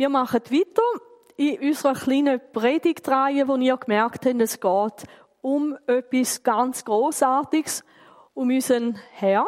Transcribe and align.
Wir 0.00 0.08
machen 0.08 0.40
weiter 0.48 0.82
in 1.36 1.60
unserer 1.60 1.92
kleinen 1.92 2.40
Predigtreihe, 2.54 3.46
wo 3.46 3.56
ihr 3.56 3.76
gemerkt 3.76 4.24
habt, 4.24 4.40
es 4.40 4.58
geht 4.58 5.06
um 5.42 5.76
etwas 5.86 6.42
ganz 6.42 6.86
Großartiges, 6.86 7.84
um 8.32 8.48
unseren 8.48 8.98
Herr. 9.12 9.44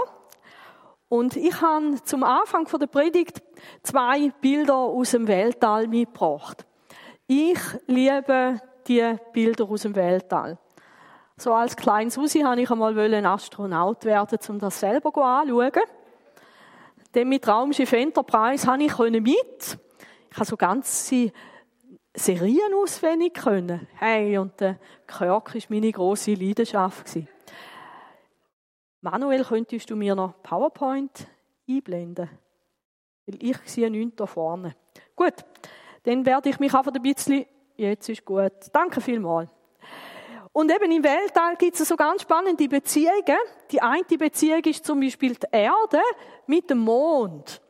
Und 1.08 1.36
ich 1.36 1.58
habe 1.62 2.04
zum 2.04 2.22
Anfang 2.22 2.68
der 2.78 2.86
Predigt 2.86 3.40
zwei 3.82 4.30
Bilder 4.42 4.74
aus 4.74 5.12
dem 5.12 5.26
Weltall 5.26 5.88
mitgebracht. 5.88 6.66
Ich 7.26 7.58
liebe 7.86 8.60
die 8.86 9.16
Bilder 9.32 9.64
aus 9.70 9.80
dem 9.80 9.96
Weltall. 9.96 10.58
So 11.38 11.54
als 11.54 11.76
kleinen 11.76 12.10
Susi 12.10 12.40
habe 12.40 12.60
ich 12.60 12.70
einmal 12.70 12.98
ein 12.98 13.24
Astronaut 13.24 14.04
werden, 14.04 14.38
um 14.50 14.58
das 14.58 14.78
selber 14.78 15.16
anzuschauen. 15.16 15.82
Denn 17.14 17.30
mit 17.30 17.48
Raumschiff 17.48 17.92
Enterprise 17.94 18.70
habe 18.70 18.82
ich 18.82 18.98
mit. 18.98 19.78
Ich 20.32 20.36
habe 20.38 20.46
so 20.46 20.56
ganze 20.56 21.30
Serien 22.14 22.72
auswendig 22.74 23.34
können. 23.34 23.86
Hey, 23.96 24.38
und 24.38 24.58
der 24.58 24.78
Kirk 25.06 25.54
war 25.54 25.62
meine 25.68 25.92
grosse 25.92 26.32
Leidenschaft. 26.32 27.18
Manuel, 29.02 29.44
könntest 29.44 29.90
du 29.90 29.96
mir 29.96 30.14
noch 30.14 30.42
PowerPoint 30.42 31.26
einblenden? 31.68 32.30
Weil 33.26 33.42
ich 33.42 33.58
sehe 33.66 33.90
nichts 33.90 34.16
da 34.16 34.24
vorne. 34.24 34.74
Gut, 35.14 35.34
dann 36.04 36.24
werde 36.24 36.48
ich 36.48 36.58
mich 36.58 36.72
einfach 36.72 36.94
ein 36.94 37.02
bisschen, 37.02 37.44
jetzt 37.76 38.08
ist 38.08 38.24
gut. 38.24 38.52
Danke 38.72 39.02
vielmals. 39.02 39.50
Und 40.52 40.72
eben 40.74 40.92
im 40.92 41.04
Weltall 41.04 41.56
gibt 41.56 41.78
es 41.78 41.86
so 41.86 41.96
ganz 41.96 42.22
spannende 42.22 42.68
Beziehungen. 42.68 43.38
Die 43.70 43.82
eine 43.82 44.04
Beziehung 44.04 44.64
ist 44.64 44.86
zum 44.86 45.00
Beispiel 45.00 45.34
die 45.34 45.46
Erde 45.52 46.00
mit 46.46 46.70
dem 46.70 46.78
Mond. 46.78 47.60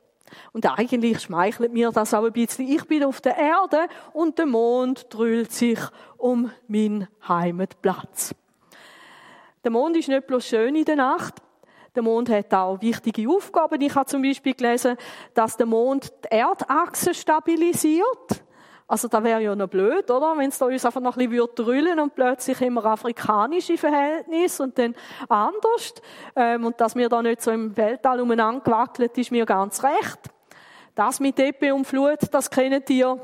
Und 0.52 0.66
eigentlich 0.66 1.20
schmeichelt 1.20 1.72
mir 1.72 1.90
das 1.90 2.14
auch 2.14 2.24
ein 2.24 2.32
bisschen. 2.32 2.68
Ich 2.68 2.84
bin 2.86 3.04
auf 3.04 3.20
der 3.20 3.36
Erde 3.36 3.86
und 4.12 4.38
der 4.38 4.46
Mond 4.46 5.06
drüllt 5.10 5.52
sich 5.52 5.78
um 6.16 6.50
meinen 6.68 7.08
Heimatplatz. 7.26 8.34
Der 9.64 9.70
Mond 9.70 9.96
ist 9.96 10.08
nicht 10.08 10.26
bloß 10.26 10.46
schön 10.46 10.74
in 10.74 10.84
der 10.84 10.96
Nacht. 10.96 11.34
Der 11.94 12.02
Mond 12.02 12.30
hat 12.30 12.52
auch 12.54 12.80
wichtige 12.80 13.28
Aufgaben. 13.28 13.80
Ich 13.80 13.94
habe 13.94 14.06
zum 14.06 14.22
Beispiel 14.22 14.54
gelesen, 14.54 14.96
dass 15.34 15.56
der 15.56 15.66
Mond 15.66 16.12
die 16.24 16.36
Erdachse 16.36 17.12
stabilisiert. 17.14 18.42
Also 18.86 19.08
da 19.08 19.22
wäre 19.22 19.42
ja 19.42 19.54
noch 19.54 19.68
blöd, 19.68 20.10
oder? 20.10 20.36
Wenn 20.36 20.48
es 20.48 20.58
da 20.58 20.66
uns 20.66 20.84
einfach 20.84 21.00
noch 21.00 21.16
ein 21.16 21.30
bisschen 21.30 21.48
drüllen 21.54 21.98
und 21.98 22.14
plötzlich 22.14 22.60
immer 22.60 22.84
afrikanische 22.84 23.78
Verhältnisse 23.78 24.62
und 24.64 24.78
dann 24.78 24.94
anders. 25.28 25.94
Ähm, 26.36 26.66
und 26.66 26.80
dass 26.80 26.94
mir 26.94 27.08
da 27.08 27.22
nicht 27.22 27.42
so 27.42 27.50
im 27.50 27.76
Weltall 27.76 28.20
umeinander 28.20 28.60
gewackelt, 28.60 29.16
ist 29.16 29.30
mir 29.30 29.46
ganz 29.46 29.82
recht. 29.82 30.20
Das 30.94 31.20
mit 31.20 31.38
Ebbe 31.38 31.74
und 31.74 31.86
Flut, 31.86 32.18
das 32.30 32.50
kennen 32.50 32.82
ihr. 32.88 33.18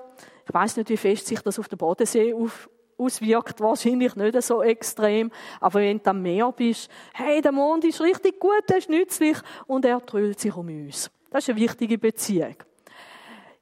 Ich 0.46 0.54
weiß 0.54 0.78
nicht, 0.78 0.88
wie 0.88 0.96
fest 0.96 1.26
sich 1.26 1.40
das 1.40 1.58
auf 1.58 1.68
den 1.68 1.76
Bodensee 1.76 2.32
auf, 2.32 2.70
auswirkt, 2.96 3.60
wahrscheinlich 3.60 4.16
nicht 4.16 4.42
so 4.42 4.62
extrem. 4.62 5.30
Aber 5.60 5.80
wenn 5.80 6.02
du 6.02 6.10
am 6.10 6.22
Meer 6.22 6.50
bist, 6.52 6.90
hey, 7.12 7.42
der 7.42 7.52
Mond 7.52 7.84
ist 7.84 8.00
richtig 8.00 8.40
gut, 8.40 8.62
der 8.68 8.78
ist 8.78 8.88
nützlich 8.88 9.36
und 9.66 9.84
er 9.84 10.00
drüllt 10.00 10.40
sich 10.40 10.56
um 10.56 10.68
uns. 10.68 11.10
Das 11.30 11.44
ist 11.44 11.50
eine 11.50 11.60
wichtige 11.60 11.98
Beziehung. 11.98 12.56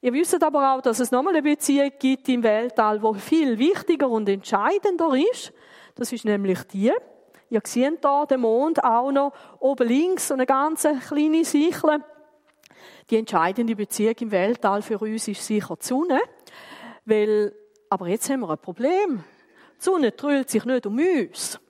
Ihr 0.00 0.12
wisst 0.12 0.42
aber 0.42 0.75
auch, 0.75 0.83
dass 0.83 1.00
es 1.00 1.11
nochmal 1.11 1.34
eine 1.34 1.42
Beziehung 1.42 1.91
gibt 1.98 2.28
im 2.28 2.42
Weltall, 2.42 3.02
wo 3.02 3.14
viel 3.14 3.58
wichtiger 3.58 4.08
und 4.08 4.28
entscheidender 4.28 5.14
ist. 5.33 5.52
Das 5.94 6.12
ist 6.12 6.25
nämlich 6.25 6.62
die. 6.64 6.92
Ihr 7.48 7.61
seht 7.64 8.05
hier 8.05 8.27
den 8.27 8.41
Mond 8.41 8.83
auch 8.83 9.11
noch 9.11 9.33
oben 9.61 9.89
links, 9.89 10.28
so 10.28 10.34
eine 10.34 10.47
ganz 10.47 10.86
kleine 11.08 11.44
Sichel. 11.44 12.05
Die 13.08 13.17
entscheidende 13.17 13.77
Beziehung 13.77 14.14
im 14.20 14.30
Weltall 14.33 14.83
für 14.83 14.98
uns 14.98 15.28
ist 15.28 15.47
sicher 15.47 15.77
die 15.80 15.86
Sonne. 15.86 16.20
Weil, 17.05 17.55
aber 17.89 18.08
jetzt 18.08 18.28
haben 18.28 18.41
wir 18.41 18.50
ein 18.50 18.58
Problem. 18.58 19.24
Die 19.79 19.85
Sonne 19.85 20.14
trüllt 20.14 20.51
sich 20.51 20.64
nicht 20.64 20.86
um 20.86 20.98
uns, 20.98 21.61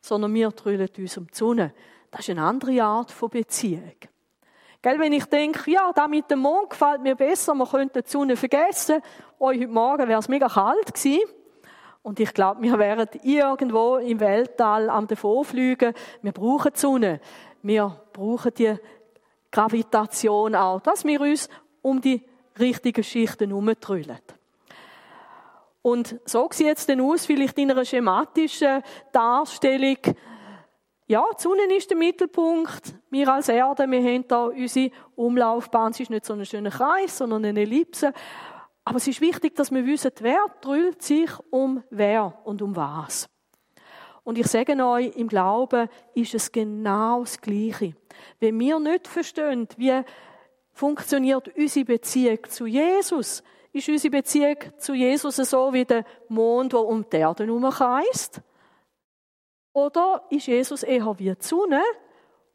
sondern 0.00 0.32
wir 0.32 0.50
trüllen 0.54 0.88
uns 0.96 1.18
um 1.18 1.26
die 1.26 1.36
Sonne. 1.36 1.74
Das 2.10 2.20
ist 2.20 2.30
eine 2.30 2.42
andere 2.42 2.82
Art 2.82 3.10
von 3.10 3.28
Beziehung. 3.28 3.94
Gell, 4.82 4.98
wenn 4.98 5.12
ich 5.12 5.26
denke, 5.26 5.70
ja, 5.70 5.92
da 5.94 6.08
mit 6.08 6.28
dem 6.28 6.40
Mond 6.40 6.70
gefällt 6.70 7.02
mir 7.02 7.14
besser, 7.14 7.54
man 7.54 7.68
könnte 7.68 8.02
die 8.02 8.10
Sonne 8.10 8.36
vergessen. 8.36 9.00
Oh, 9.38 9.46
heute 9.46 9.68
Morgen 9.68 10.08
wäre 10.08 10.18
es 10.18 10.28
mega 10.28 10.48
kalt 10.48 10.92
gewesen. 10.92 11.20
Und 12.02 12.18
ich 12.18 12.34
glaube, 12.34 12.62
wir 12.62 12.76
wären 12.80 13.08
irgendwo 13.22 13.98
im 13.98 14.18
Weltall 14.18 14.90
am 14.90 15.06
davonfliegen. 15.06 15.94
Wir 16.20 16.32
brauchen 16.32 16.72
die 16.74 16.80
Sonne. 16.80 17.20
Wir 17.62 17.96
brauchen 18.12 18.52
die 18.54 18.74
Gravitation 19.52 20.56
auch, 20.56 20.80
dass 20.80 21.04
wir 21.04 21.20
uns 21.20 21.48
um 21.80 22.00
die 22.00 22.20
richtigen 22.58 23.04
Schichten 23.04 23.50
herumtrüllen. 23.50 24.18
Und 25.82 26.18
so 26.24 26.48
sieht 26.50 26.78
es 26.78 26.86
dann 26.86 27.00
aus, 27.00 27.26
vielleicht 27.26 27.56
in 27.58 27.70
einer 27.70 27.84
schematischen 27.84 28.82
Darstellung, 29.12 29.98
ja, 31.12 31.26
die 31.38 31.42
Sonne 31.42 31.76
ist 31.76 31.90
der 31.90 31.96
Mittelpunkt. 31.98 32.94
Wir 33.10 33.28
als 33.28 33.50
Erde, 33.50 33.86
wir 33.86 34.02
haben 34.02 34.26
da 34.26 34.46
unsere 34.46 34.90
Umlaufbahn. 35.14 35.92
Es 35.92 36.00
ist 36.00 36.08
nicht 36.08 36.24
so 36.24 36.32
ein 36.32 36.46
schöner 36.46 36.70
Kreis, 36.70 37.18
sondern 37.18 37.44
eine 37.44 37.60
Ellipse. 37.60 38.14
Aber 38.82 38.96
es 38.96 39.06
ist 39.06 39.20
wichtig, 39.20 39.54
dass 39.54 39.70
wir 39.70 39.84
wissen, 39.84 40.10
wer 40.20 40.42
drüllt 40.62 41.02
sich 41.02 41.30
um 41.50 41.84
wer 41.90 42.38
und 42.44 42.62
um 42.62 42.74
was. 42.74 43.28
Und 44.24 44.38
ich 44.38 44.46
sage 44.46 44.72
euch, 44.82 45.14
im 45.14 45.28
Glauben 45.28 45.90
ist 46.14 46.34
es 46.34 46.50
genau 46.50 47.20
das 47.20 47.38
Gleiche. 47.42 47.92
Wenn 48.40 48.58
wir 48.58 48.80
nicht 48.80 49.06
verstehen, 49.06 49.68
wie 49.76 50.00
funktioniert 50.72 51.54
unsere 51.54 51.84
Beziehung 51.84 52.38
zu 52.48 52.64
Jesus, 52.64 53.42
ist 53.74 53.88
unsere 53.90 54.12
Beziehung 54.12 54.56
zu 54.78 54.94
Jesus 54.94 55.36
so 55.36 55.74
wie 55.74 55.84
der 55.84 56.06
Mond, 56.28 56.72
der 56.72 56.80
um 56.80 57.04
die 57.06 57.16
Erde 57.18 57.44
herumkreist. 57.44 58.40
Oder 59.72 60.24
ist 60.30 60.46
Jesus 60.46 60.82
eher 60.82 61.18
wie 61.18 61.34
die 61.34 61.36
Sonne 61.40 61.82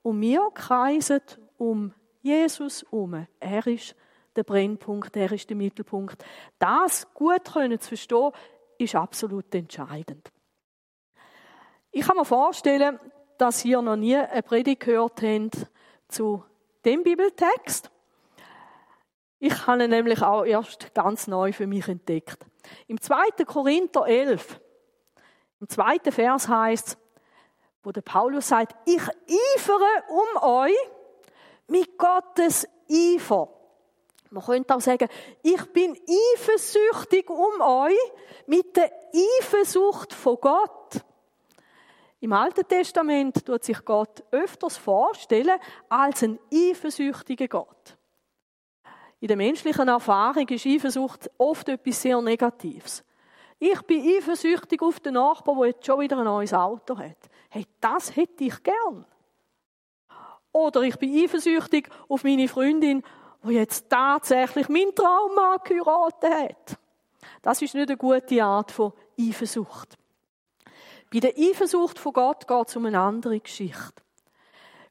und 0.04 0.22
wir 0.22 0.50
kreisen 0.54 1.22
um 1.58 1.94
Jesus 2.22 2.84
herum? 2.84 3.28
Er 3.40 3.66
ist 3.68 3.96
der 4.36 4.44
Brennpunkt, 4.44 5.16
er 5.16 5.32
ist 5.32 5.50
der 5.50 5.58
Mittelpunkt. 5.58 6.24
Das 6.60 7.12
gut 7.14 7.46
können 7.52 7.80
zu 7.80 7.90
verstehen, 7.90 8.32
ist 8.78 8.96
absolut 8.96 9.54
entscheidend. 9.56 10.32
Ich 11.92 12.06
kann 12.06 12.18
mir 12.18 12.26
vorstellen, 12.26 13.00
dass 13.38 13.66
ihr 13.66 13.82
noch 13.82 13.96
nie 13.96 14.16
eine 14.16 14.44
Predigt 14.44 14.82
gehört 14.82 15.22
habt 15.22 15.68
zu 16.08 16.44
dem 16.86 17.04
Bibeltext. 17.04 17.90
Ich 19.40 19.68
habe 19.68 19.84
ihn 19.84 19.90
nämlich 19.90 20.22
auch 20.22 20.46
erst 20.46 20.94
ganz 20.94 21.28
neu 21.28 21.52
für 21.52 21.68
mich 21.68 21.88
entdeckt. 21.88 22.46
Im 22.88 23.00
2. 23.00 23.44
Korinther 23.46 24.06
11, 24.08 24.60
im 25.60 25.70
zweiten 25.70 26.12
Vers 26.12 26.48
heißt 26.48 26.98
wo 27.88 27.92
der 27.94 28.02
Paulus 28.02 28.50
sagt, 28.50 28.76
ich 28.84 29.02
eifere 29.02 30.04
um 30.10 30.44
euch 30.44 30.76
mit 31.70 31.98
Gottes 31.98 32.68
Eifer. 32.92 33.48
Man 34.30 34.44
könnte 34.44 34.76
auch 34.76 34.82
sagen, 34.82 35.08
ich 35.42 35.66
bin 35.72 35.98
eifersüchtig 36.36 37.30
um 37.30 37.62
euch 37.62 37.96
mit 38.46 38.76
der 38.76 38.92
Eifersucht 39.40 40.14
von 40.14 40.36
Gott. 40.42 41.02
Im 42.20 42.34
Alten 42.34 42.68
Testament 42.68 43.46
tut 43.46 43.64
sich 43.64 43.86
Gott 43.86 44.22
öfters 44.32 44.76
vorstellen 44.76 45.58
als 45.88 46.24
ein 46.24 46.40
eifersüchtiger 46.54 47.48
Gott. 47.48 47.98
In 49.22 49.30
der 49.30 49.38
menschlichen 49.38 49.88
Erfahrung 49.88 50.46
ist 50.50 50.66
Eifersucht 50.66 51.32
oft 51.38 51.70
etwas 51.70 52.02
sehr 52.02 52.20
Negatives. 52.20 53.06
Ich 53.60 53.82
bin 53.84 54.18
eifersüchtig 54.18 54.82
auf 54.82 55.00
den 55.00 55.16
Nachbarn, 55.16 55.58
der 55.58 55.68
jetzt 55.68 55.86
schon 55.86 56.00
wieder 56.00 56.18
ein 56.18 56.26
neues 56.26 56.54
Auto 56.54 56.98
hat. 56.98 57.18
Hey, 57.50 57.66
das 57.82 58.16
hätte 58.16 58.44
ich 58.44 58.62
gern. 58.62 59.06
Oder 60.52 60.82
ich 60.82 60.98
bin 60.98 61.24
eifersüchtig 61.24 61.90
auf 62.08 62.24
meine 62.24 62.48
Freundin, 62.48 63.04
die 63.44 63.54
jetzt 63.54 63.90
tatsächlich 63.90 64.70
meinen 64.70 64.94
Traum 64.94 65.36
geheiratet 65.64 66.34
hat. 66.34 66.80
Das 67.42 67.62
ist 67.62 67.74
nicht 67.74 67.90
eine 67.90 67.98
gute 67.98 68.44
Art 68.44 68.72
von 68.72 68.94
Eifersucht. 69.20 69.98
Bei 71.12 71.20
der 71.20 71.38
Eifersucht 71.38 71.98
von 71.98 72.14
Gott 72.14 72.48
geht 72.48 72.68
es 72.68 72.76
um 72.76 72.86
eine 72.86 73.00
andere 73.00 73.40
Geschichte. 73.40 74.04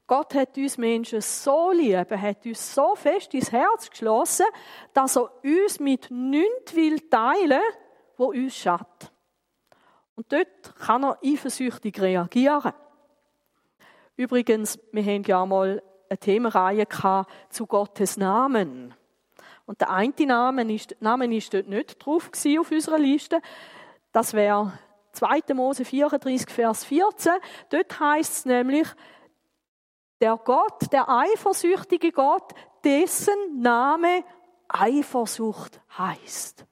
Gott 0.07 0.35
hat 0.35 0.57
uns 0.57 0.79
Menschen 0.79 1.21
so 1.21 1.73
lieb, 1.73 2.11
er 2.11 2.23
hat 2.23 2.47
uns 2.47 2.75
so 2.75 2.95
fest 2.95 3.35
ins 3.35 3.51
Herz 3.51 3.91
geschlossen, 3.91 4.47
dass 4.93 5.17
er 5.17 5.31
uns 5.43 5.81
mit 5.81 6.11
nichts 6.11 6.75
will 6.75 7.01
teilen, 7.11 7.61
wo 8.17 8.27
uns 8.27 8.57
schadet. 8.57 9.13
Und 10.15 10.33
dort 10.33 10.75
kann 10.77 11.05
er 11.05 11.19
eifersüchtig 11.23 12.01
reagieren. 12.01 12.73
Übrigens, 14.17 14.79
wir 14.93 15.05
haben 15.05 15.23
ja 15.25 15.45
mal 15.45 15.83
eine 16.09 16.19
Themenreihe 16.19 16.87
zu 17.51 17.67
Gottes 17.67 18.17
Namen. 18.17 18.95
Und 19.67 19.81
der 19.81 19.91
eine 19.91 20.15
Name 20.27 20.73
ist, 20.73 20.97
Name 21.01 21.37
ist 21.37 21.53
dort 21.53 21.69
nicht 21.69 22.05
drauf 22.05 22.31
auf 22.59 22.71
unserer 22.71 22.99
Liste. 22.99 23.41
Das 24.13 24.33
wäre 24.33 24.73
2. 25.13 25.55
Mose 25.55 25.85
34, 25.85 26.49
Vers 26.49 26.85
14. 26.85 27.33
Dort 27.71 28.01
heißt 28.01 28.33
es 28.33 28.45
nämlich, 28.47 28.87
der 30.21 30.37
Gott, 30.37 30.93
der 30.93 31.09
eifersüchtige 31.09 32.13
Gott, 32.13 32.55
dessen 32.85 33.61
Name 33.61 34.25
Eifersucht 34.69 35.81
heißt. 35.99 36.65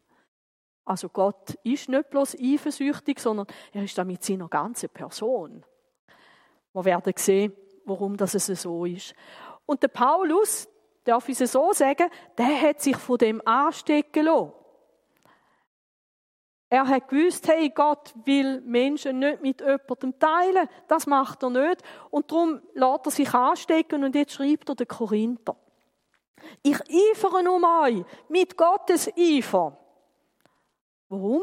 Also 0.85 1.09
Gott 1.09 1.55
ist 1.63 1.89
nicht 1.89 2.11
bloß 2.11 2.37
eifersüchtig, 2.39 3.19
sondern 3.19 3.47
er 3.73 3.85
ist 3.85 3.97
da 3.97 4.05
mit 4.05 4.23
seiner 4.23 4.49
ganzen 4.49 4.91
Person. 4.91 5.65
Wir 6.73 6.85
werden 6.85 7.13
sehen, 7.17 7.55
warum 7.85 8.17
das 8.17 8.33
so 8.33 8.85
ist. 8.85 9.15
Und 9.67 9.83
der 9.83 9.89
Paulus, 9.89 10.69
darf 11.05 11.29
ich 11.29 11.41
es 11.41 11.53
so 11.53 11.73
sagen, 11.73 12.11
der 12.37 12.61
hat 12.61 12.83
sich 12.83 12.97
von 12.97 13.19
dem 13.19 13.47
anstecken 13.47 14.25
lassen. 14.25 14.53
Er 16.69 16.89
hat 16.89 17.09
gewusst, 17.09 17.47
hey, 17.47 17.71
Gott 17.71 18.13
will 18.25 18.61
Menschen 18.63 19.21
nicht 19.21 19.41
mit 19.41 19.61
jemandem 19.61 20.19
teilen. 20.19 20.69
Das 20.89 21.07
macht 21.07 21.43
er 21.45 21.51
nicht. 21.51 21.83
Und 22.11 22.31
darum 22.31 22.61
lässt 22.73 23.07
er 23.07 23.11
sich 23.13 23.33
anstecken 23.33 24.03
und 24.03 24.15
jetzt 24.17 24.33
schreibt 24.33 24.69
er 24.69 24.75
den 24.75 24.89
Korinther. 24.89 25.57
Ich 26.63 26.81
eifere 26.81 27.49
um 27.49 27.65
euch 27.65 28.05
mit 28.29 28.57
Gottes 28.57 29.09
Eifer. 29.17 29.79
Warum? 31.09 31.43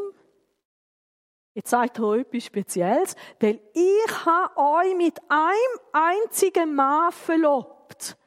Jetzt 1.54 1.70
sagt 1.70 2.00
er 2.00 2.14
etwas 2.14 2.46
Spezielles, 2.46 3.16
weil 3.40 3.60
ich 3.74 4.26
habe 4.26 4.58
euch 4.58 4.96
mit 4.96 5.20
einem 5.28 5.80
einzigen 5.92 6.74
Mann 6.76 7.12
verlobt. 7.12 8.18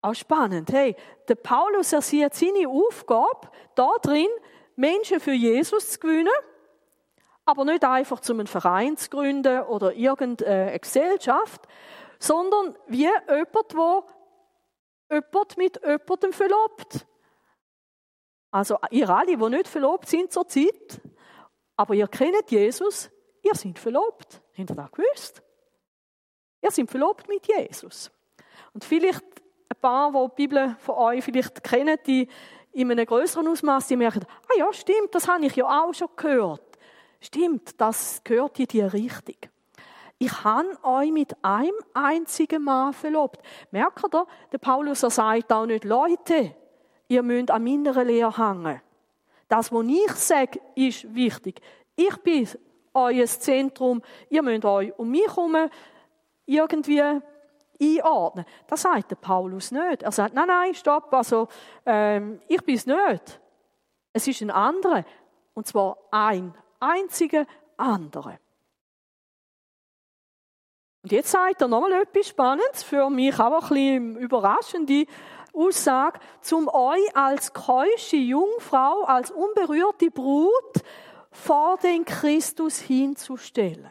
Auch 0.00 0.14
spannend. 0.14 0.72
Hey, 0.72 0.96
der 1.28 1.34
Paulus 1.34 1.92
er 1.92 2.00
sieht 2.00 2.34
seine 2.34 2.68
Aufgabe 2.68 3.48
da 3.74 3.90
drin, 4.02 4.28
Menschen 4.76 5.20
für 5.20 5.32
Jesus 5.32 5.92
zu 5.92 5.98
gewinnen, 6.00 6.28
aber 7.44 7.64
nicht 7.64 7.84
einfach 7.84 8.20
zum 8.20 8.40
einen 8.40 8.46
Verein 8.46 8.96
zu 8.96 9.10
gründen 9.10 9.62
oder 9.62 9.92
irgendeine 9.94 10.78
Gesellschaft, 10.78 11.62
sondern 12.18 12.76
wie 12.86 13.02
jemand, 13.28 13.76
wo 13.76 14.04
jemand 15.10 15.56
mit 15.58 15.80
jemandem 15.82 16.32
verlobt. 16.32 17.06
Also 18.54 18.78
ihr 18.92 19.10
alle, 19.10 19.36
die 19.36 19.50
nicht 19.50 19.66
verlobt 19.66 20.08
sind 20.08 20.32
zur 20.32 20.46
Zeit, 20.46 21.00
aber 21.76 21.92
ihr 21.94 22.06
kennt 22.06 22.52
Jesus, 22.52 23.10
ihr 23.42 23.52
seid 23.52 23.80
verlobt. 23.80 24.40
Habt 24.56 24.70
ihr 24.70 24.76
das 24.76 24.92
gewusst? 24.92 25.42
Ihr 26.62 26.70
seid 26.70 26.88
verlobt 26.88 27.26
mit 27.26 27.48
Jesus. 27.48 28.12
Und 28.72 28.84
vielleicht 28.84 29.24
ein 29.68 29.80
paar, 29.80 30.12
die 30.12 30.28
die 30.28 30.46
Bibel 30.46 30.76
von 30.78 30.94
euch 30.94 31.24
vielleicht 31.24 31.64
kennen, 31.64 31.98
die 32.06 32.28
in 32.70 32.92
einem 32.92 33.04
größeren 33.04 33.48
Ausmaß, 33.48 33.88
die 33.88 33.96
merken, 33.96 34.24
ah 34.24 34.56
ja, 34.56 34.72
stimmt, 34.72 35.12
das 35.12 35.26
habe 35.26 35.46
ich 35.46 35.56
ja 35.56 35.64
auch 35.66 35.92
schon 35.92 36.10
gehört. 36.14 36.78
Stimmt, 37.20 37.80
das 37.80 38.22
gehört 38.22 38.60
in 38.60 38.68
die 38.68 38.82
Richtung. 38.82 39.50
Ich 40.18 40.44
habe 40.44 40.78
euch 40.84 41.10
mit 41.10 41.34
einem 41.44 41.74
einzigen 41.92 42.62
Mal 42.62 42.92
verlobt. 42.92 43.42
Merkt 43.72 44.14
ihr, 44.14 44.26
der 44.52 44.58
Paulus 44.58 45.02
er 45.02 45.10
sagt 45.10 45.52
auch 45.52 45.66
nicht, 45.66 45.82
Leute, 45.82 46.54
ihr 47.08 47.22
müsst 47.22 47.50
an 47.50 47.64
meiner 47.64 48.04
Lehre 48.04 48.36
hängen. 48.36 48.80
Das, 49.48 49.72
was 49.72 49.86
ich 49.86 50.12
sage, 50.12 50.60
ist 50.74 51.14
wichtig. 51.14 51.60
Ich 51.96 52.16
bin 52.18 52.48
euer 52.92 53.26
Zentrum. 53.26 54.02
Ihr 54.30 54.42
müsst 54.42 54.64
euch 54.64 54.92
um 54.98 55.10
mich 55.10 55.26
herum 55.26 55.56
irgendwie 56.46 57.02
einordnen. 57.80 58.46
Das 58.66 58.82
sagt 58.82 59.10
der 59.10 59.16
Paulus 59.16 59.70
nicht. 59.70 60.02
Er 60.02 60.12
sagt, 60.12 60.34
nein, 60.34 60.46
nein, 60.46 60.74
stopp, 60.74 61.12
also 61.12 61.48
ähm, 61.84 62.40
ich 62.48 62.62
bin 62.62 62.76
es 62.76 62.86
nicht. 62.86 63.40
Es 64.12 64.26
ist 64.26 64.40
ein 64.40 64.50
anderer. 64.50 65.04
Und 65.54 65.66
zwar 65.66 65.98
ein 66.10 66.54
einziger 66.80 67.46
anderer. 67.76 68.38
Und 71.02 71.12
jetzt 71.12 71.30
sagt 71.30 71.60
er 71.60 71.68
nochmal 71.68 71.92
etwas 71.92 72.28
Spannendes, 72.28 72.82
für 72.82 73.10
mich 73.10 73.38
auch 73.38 73.52
ein 73.52 73.68
bisschen 73.68 74.16
überraschende 74.16 75.06
Aussage, 75.54 76.20
zum 76.40 76.68
euch 76.68 77.16
als 77.16 77.52
keusche 77.52 78.16
Jungfrau, 78.16 79.04
als 79.04 79.30
unberührte 79.30 80.10
Brut 80.10 80.82
vor 81.30 81.76
den 81.78 82.04
Christus 82.04 82.78
hinzustellen. 82.78 83.90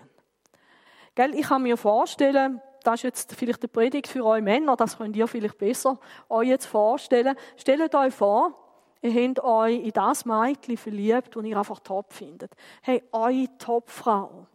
Gell, 1.15 1.35
ich 1.35 1.47
kann 1.47 1.61
mir 1.61 1.77
vorstellen, 1.77 2.61
das 2.83 2.95
ist 2.95 3.03
jetzt 3.03 3.35
vielleicht 3.35 3.61
eine 3.61 3.69
Predigt 3.69 4.07
für 4.07 4.25
euch 4.25 4.41
Männer, 4.41 4.75
das 4.75 4.97
könnt 4.97 5.15
ihr 5.15 5.27
vielleicht 5.27 5.57
besser 5.57 5.99
euch 6.29 6.49
jetzt 6.49 6.65
vorstellen. 6.65 7.35
Stellt 7.55 7.93
euch 7.95 8.13
vor, 8.13 8.53
ihr 9.01 9.13
habt 9.13 9.43
euch 9.43 9.79
in 9.79 9.91
das 9.91 10.25
Mädchen 10.25 10.77
verliebt, 10.77 11.35
und 11.37 11.45
ihr 11.45 11.57
einfach 11.57 11.79
top 11.79 12.11
findet. 12.11 12.51
Hey, 12.81 13.03
eure 13.11 13.47
Topfrau. 13.57 14.47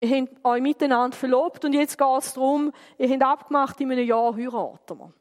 Ihr 0.00 0.20
habt 0.20 0.44
euch 0.44 0.62
miteinander 0.62 1.16
verlobt 1.16 1.64
und 1.64 1.72
jetzt 1.72 1.98
geht 1.98 2.18
es 2.18 2.34
darum, 2.34 2.72
ihr 2.98 3.10
habt 3.10 3.22
abgemacht, 3.22 3.80
in 3.80 3.90
einem 3.90 4.06
Jahr 4.06 4.34
heiraten 4.36 4.98
wir. 4.98 5.12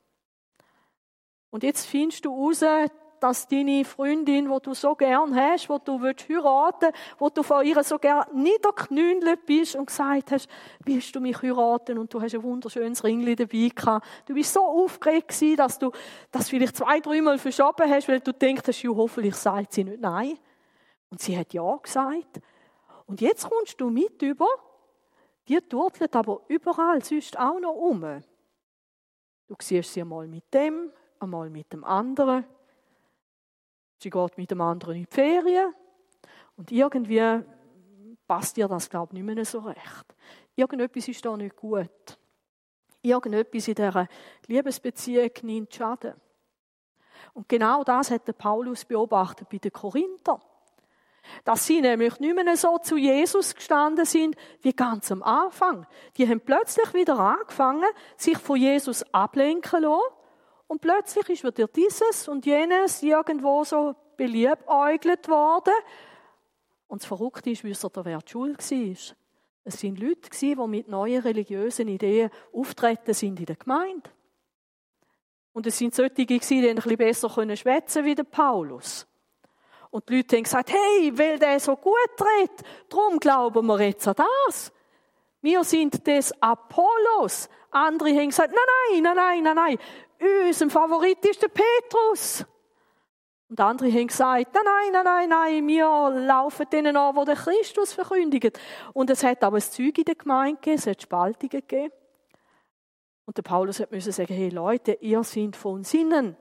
Und 1.53 1.61
jetzt 1.61 1.85
findest 1.85 2.25
du 2.25 2.31
raus, 2.31 2.63
dass 3.19 3.47
deine 3.47 3.85
Freundin, 3.85 4.49
wo 4.49 4.57
du 4.57 4.73
so 4.73 4.95
gern 4.95 5.35
hast, 5.35 5.69
wo 5.69 5.77
du 5.77 6.01
willst 6.01 6.27
heiraten, 6.27 6.91
wo 7.19 7.29
du 7.29 7.43
von 7.43 7.63
ihr 7.63 7.83
so 7.83 7.99
gern 7.99 8.25
niederknündelt 8.33 9.45
bist 9.45 9.75
und 9.75 9.85
gesagt 9.85 10.31
hast, 10.31 10.49
willst 10.83 11.15
du 11.15 11.19
mich 11.21 11.39
heiraten 11.43 11.99
und 11.99 12.11
du 12.11 12.19
hast 12.19 12.33
ein 12.33 12.41
wunderschönes 12.41 13.03
Ringli 13.03 13.35
dabei 13.35 13.69
gehabt. 13.69 14.03
Du 14.25 14.33
bist 14.33 14.51
so 14.51 14.61
aufgeregt 14.61 15.27
gewesen, 15.27 15.57
dass 15.57 15.77
du 15.77 15.91
das 16.31 16.49
vielleicht 16.49 16.75
zwei, 16.75 16.99
dreimal 16.99 17.37
verschoben 17.37 17.87
hast, 17.87 18.07
weil 18.07 18.19
du 18.19 18.33
denkst, 18.33 18.81
ja, 18.81 18.89
hoffentlich 18.89 19.35
sagt 19.35 19.73
sie 19.73 19.83
nicht 19.83 20.01
nein. 20.01 20.39
Und 21.11 21.21
sie 21.21 21.37
hat 21.37 21.53
ja 21.53 21.77
gesagt. 21.77 22.41
Und 23.05 23.21
jetzt 23.21 23.47
kommst 23.47 23.79
du 23.79 23.91
mit 23.91 24.19
über, 24.23 24.47
die 25.47 25.61
turtelt 25.61 26.15
aber 26.15 26.41
überall 26.47 27.03
sonst 27.03 27.37
auch 27.37 27.59
noch 27.59 27.75
um. 27.75 28.01
Du 29.47 29.55
siehst 29.61 29.93
sie 29.93 30.01
einmal 30.01 30.27
mit 30.27 30.51
dem, 30.51 30.91
einmal 31.23 31.49
mit 31.49 31.71
dem 31.73 31.83
anderen. 31.83 32.45
Sie 33.97 34.09
geht 34.09 34.37
mit 34.37 34.51
dem 34.51 34.61
anderen 34.61 34.95
in 34.95 35.05
die 35.05 35.13
Ferien. 35.13 35.73
Und 36.55 36.71
irgendwie 36.71 37.43
passt 38.27 38.57
ihr 38.57 38.67
das, 38.67 38.89
glaube 38.89 39.13
ich, 39.15 39.23
nicht 39.23 39.35
mehr 39.35 39.45
so 39.45 39.59
recht. 39.59 40.15
Irgendetwas 40.55 41.07
ist 41.07 41.25
da 41.25 41.35
nicht 41.35 41.55
gut. 41.55 42.17
Irgendetwas 43.01 43.67
in 43.67 43.75
dieser 43.75 44.07
Liebesbeziehung 44.47 45.31
nimmt 45.41 45.73
Schaden. 45.73 46.13
Und 47.33 47.49
genau 47.49 47.83
das 47.83 48.11
hat 48.11 48.37
Paulus 48.37 48.85
beobachtet 48.85 49.49
bei 49.49 49.57
den 49.57 49.71
Korinthern. 49.71 50.41
Dass 51.45 51.65
sie 51.65 51.79
nämlich 51.79 52.19
nicht 52.19 52.35
mehr 52.35 52.57
so 52.57 52.77
zu 52.79 52.97
Jesus 52.97 53.55
gestanden 53.55 54.05
sind 54.05 54.35
wie 54.61 54.73
ganz 54.73 55.11
am 55.11 55.23
Anfang. 55.23 55.87
Die 56.17 56.27
haben 56.27 56.41
plötzlich 56.41 56.93
wieder 56.93 57.17
angefangen, 57.17 57.87
sich 58.17 58.37
von 58.37 58.57
Jesus 58.57 59.03
ablenken 59.13 59.69
zu 59.69 59.77
lassen. 59.79 60.22
Und 60.73 60.79
plötzlich 60.79 61.29
ist 61.29 61.43
wieder 61.43 61.67
dieses 61.67 62.27
und 62.27 62.47
jenes 62.47 63.03
irgendwo 63.03 63.63
so 63.63 63.93
beliebäugelt 64.17 65.29
worden. 65.29 65.75
Und 66.87 67.03
das 67.03 67.07
Verrückte 67.07 67.51
ist, 67.51 67.63
wisst 67.63 67.83
ihr, 67.83 67.91
wer 68.03 68.17
die 68.17 68.31
Schuld 68.31 68.57
war? 68.57 69.15
Es 69.65 69.79
sind 69.79 69.99
Leute, 69.99 70.31
die 70.31 70.55
mit 70.55 70.87
neuen 70.87 71.21
religiösen 71.21 71.87
Ideen 71.89 72.31
auftreten 72.51 73.13
sind 73.13 73.39
in 73.39 73.45
der 73.45 73.55
Gemeinde. 73.55 74.09
Und 75.51 75.67
es 75.67 75.77
sind 75.77 75.93
solche, 75.93 76.25
die 76.25 76.33
ein 76.33 76.39
bisschen 76.39 76.97
besser 76.97 77.29
schwätzen 77.29 77.93
können 77.93 78.05
wie 78.07 78.15
der 78.15 78.23
Paulus. 78.23 79.05
Und 79.91 80.09
die 80.09 80.17
Leute 80.17 80.37
haben 80.37 80.43
gesagt, 80.43 80.71
hey, 80.71 81.15
weil 81.15 81.37
der 81.37 81.59
so 81.59 81.75
gut 81.75 81.93
redet, 82.19 82.65
darum 82.89 83.19
glauben 83.19 83.67
wir 83.67 83.79
jetzt 83.79 84.07
an 84.07 84.15
das. 84.15 84.73
Wir 85.39 85.63
sind 85.63 86.07
des 86.07 86.33
Apollos. 86.41 87.47
Andere 87.69 88.09
haben 88.09 88.29
gesagt, 88.29 88.51
nein, 88.51 89.03
nein, 89.03 89.03
nein, 89.03 89.15
nein, 89.15 89.43
nein, 89.43 89.55
nein. 89.55 89.77
Unser 90.47 90.69
Favorit 90.69 91.25
ist 91.25 91.41
der 91.41 91.49
Petrus. 91.49 92.45
Und 93.49 93.59
andere 93.59 93.91
haben 93.91 94.07
gesagt, 94.07 94.55
nein, 94.55 94.63
nein, 94.63 95.03
nein, 95.03 95.03
nein, 95.03 95.29
nein, 95.29 95.67
wir 95.67 96.09
laufen 96.25 96.65
denen 96.71 96.95
an, 96.95 97.13
die 97.15 97.25
den 97.25 97.35
Christus 97.35 97.93
verkündigen. 97.93 98.51
Und 98.93 99.09
es 99.09 99.23
hat 99.23 99.43
aber 99.43 99.57
ein 99.57 99.61
Zeug 99.61 99.97
in 99.97 100.05
der 100.05 100.15
Gemeinde 100.15 100.55
gegeben, 100.55 100.77
es 100.77 100.87
hat 100.87 101.01
Spaltungen 101.01 101.49
gegeben. 101.49 101.91
Und 103.25 103.37
der 103.37 103.43
Paulus 103.43 103.79
hat 103.79 103.91
müssen 103.91 104.11
sagen, 104.11 104.33
hey 104.33 104.49
Leute, 104.49 104.93
ihr 105.01 105.23
seid 105.23 105.55
von 105.55 105.83
Sinnen. 105.83 106.37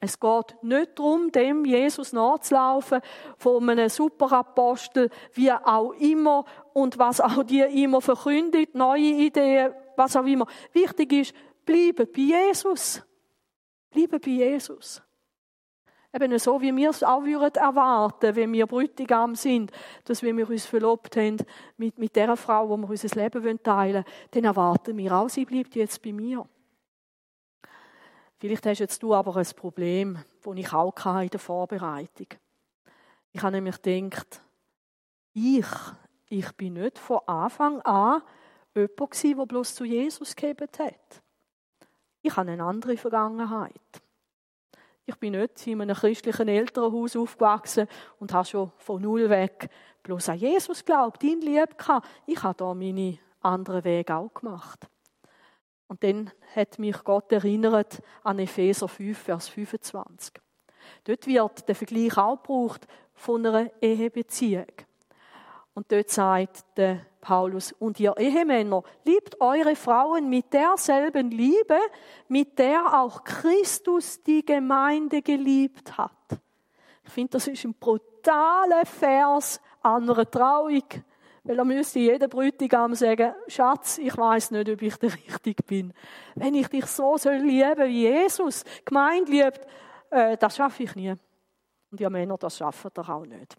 Es 0.00 0.18
geht 0.18 0.56
nicht 0.62 0.98
darum, 0.98 1.30
dem 1.32 1.64
Jesus 1.64 2.12
nachzulaufen, 2.12 3.00
von 3.36 3.68
einem 3.68 3.88
Superapostel, 3.88 5.10
wie 5.32 5.52
auch 5.52 5.92
immer, 5.92 6.44
und 6.72 6.98
was 6.98 7.20
auch 7.20 7.42
die 7.42 7.60
immer 7.60 8.00
verkündet, 8.00 8.74
neue 8.74 9.00
Ideen, 9.00 9.72
was 9.96 10.16
auch 10.16 10.24
immer. 10.24 10.46
Wichtig 10.72 11.12
ist, 11.12 11.34
bleiben 11.64 12.08
bei 12.12 12.20
Jesus. 12.20 13.02
Bleiben 13.94 14.20
bei 14.20 14.30
Jesus. 14.30 15.00
Eben 16.12 16.36
so, 16.38 16.60
wie 16.60 16.74
wir 16.74 16.90
es 16.90 17.02
auch 17.02 17.24
würden 17.24 17.62
erwarten, 17.62 18.36
wenn 18.36 18.52
wir 18.52 18.66
Brütigam 18.66 19.34
sind, 19.34 19.70
dass 20.04 20.22
wenn 20.22 20.36
wir 20.36 20.48
uns 20.48 20.66
verlobt 20.66 21.16
haben 21.16 21.38
mit, 21.76 21.98
mit 21.98 22.14
der 22.14 22.36
Frau, 22.36 22.68
wo 22.68 22.76
wir 22.76 22.90
unser 22.90 23.20
Leben 23.20 23.62
teilen 23.62 23.94
wollen, 23.94 24.04
dann 24.32 24.44
erwarten 24.44 24.96
wir 24.96 25.12
auch, 25.12 25.28
sie 25.28 25.44
bleibt 25.44 25.74
jetzt 25.76 26.02
bei 26.02 26.12
mir. 26.12 26.46
Vielleicht 28.38 28.66
hast 28.66 28.80
jetzt 28.80 29.02
du 29.02 29.14
aber 29.14 29.36
ein 29.36 29.46
Problem, 29.56 30.18
das 30.42 30.56
ich 30.56 30.72
auch 30.72 31.20
in 31.20 31.28
der 31.28 31.40
Vorbereitung 31.40 32.28
Ich 33.32 33.42
habe 33.42 33.52
nämlich 33.52 33.80
gedacht, 33.80 34.42
ich, 35.32 35.66
ich 36.28 36.52
bin 36.52 36.74
nicht 36.74 36.98
von 36.98 37.20
Anfang 37.26 37.80
an 37.82 38.22
jemand 38.74 38.96
gewesen, 38.96 39.36
der 39.36 39.46
bloß 39.46 39.74
zu 39.74 39.84
Jesus 39.84 40.34
gegeben 40.34 40.68
hat. 40.78 41.23
Ich 42.26 42.34
habe 42.36 42.50
eine 42.50 42.64
andere 42.64 42.96
Vergangenheit. 42.96 43.70
Ich 45.04 45.14
bin 45.16 45.32
nicht 45.32 45.66
in 45.66 45.82
einem 45.82 45.94
christlichen 45.94 46.48
Elternhaus 46.48 47.14
aufgewachsen 47.16 47.86
und 48.18 48.32
habe 48.32 48.46
schon 48.46 48.72
von 48.78 49.02
null 49.02 49.28
weg 49.28 49.68
bloß 50.02 50.30
an 50.30 50.38
Jesus 50.38 50.82
glaubt, 50.82 51.22
ihn 51.22 51.42
lieb 51.42 51.76
gehabt. 51.76 52.08
Ich 52.24 52.42
habe 52.42 52.56
da 52.56 52.72
meine 52.72 53.18
anderen 53.42 53.84
Wege 53.84 54.14
auch 54.16 54.32
gemacht. 54.32 54.88
Und 55.86 56.02
dann 56.02 56.30
hat 56.56 56.78
mich 56.78 57.04
Gott 57.04 57.30
erinnert 57.30 58.00
an 58.22 58.38
Epheser 58.38 58.88
5, 58.88 59.18
Vers 59.18 59.48
25. 59.48 60.32
Dort 61.04 61.26
wird 61.26 61.68
der 61.68 61.74
Vergleich 61.74 62.16
auch 62.16 62.36
gebraucht 62.36 62.86
von 63.12 63.44
einer 63.44 63.70
Ehebeziehung. 63.82 64.72
Und 65.74 65.90
dort 65.90 66.08
sagt 66.08 66.64
der 66.76 67.00
Paulus, 67.20 67.72
und 67.72 67.98
ihr 67.98 68.16
Ehemänner, 68.16 68.82
liebt 69.04 69.40
eure 69.40 69.74
Frauen 69.74 70.28
mit 70.28 70.52
derselben 70.52 71.30
Liebe, 71.30 71.78
mit 72.28 72.58
der 72.58 73.00
auch 73.00 73.24
Christus 73.24 74.22
die 74.22 74.44
Gemeinde 74.44 75.22
geliebt 75.22 75.96
hat. 75.96 76.12
Ich 77.02 77.10
finde, 77.10 77.32
das 77.32 77.48
ist 77.48 77.64
ein 77.64 77.74
brutaler 77.74 78.84
Vers 78.86 79.60
an 79.82 80.08
einer 80.08 80.30
Trauung. 80.30 80.84
Weil 81.46 81.58
er 81.58 81.64
müsste 81.64 81.98
jeder 81.98 82.28
Brütigam 82.28 82.94
sagen, 82.94 83.34
Schatz, 83.48 83.98
ich 83.98 84.16
weiß 84.16 84.52
nicht, 84.52 84.70
ob 84.70 84.80
ich 84.80 84.96
der 84.96 85.12
richtig 85.12 85.66
bin. 85.66 85.92
Wenn 86.34 86.54
ich 86.54 86.68
dich 86.68 86.86
so 86.86 87.18
soll 87.18 87.34
lieben 87.34 87.86
wie 87.86 88.08
Jesus 88.08 88.64
Gemeinde 88.84 89.30
liebt, 89.30 89.60
äh, 90.10 90.38
das 90.38 90.56
schaffe 90.56 90.84
ich 90.84 90.94
nie. 90.94 91.14
Und 91.90 92.00
ihr 92.00 92.08
Männer, 92.08 92.38
das 92.38 92.56
schaffen 92.56 92.90
ihr 92.96 93.08
auch 93.08 93.26
nicht. 93.26 93.56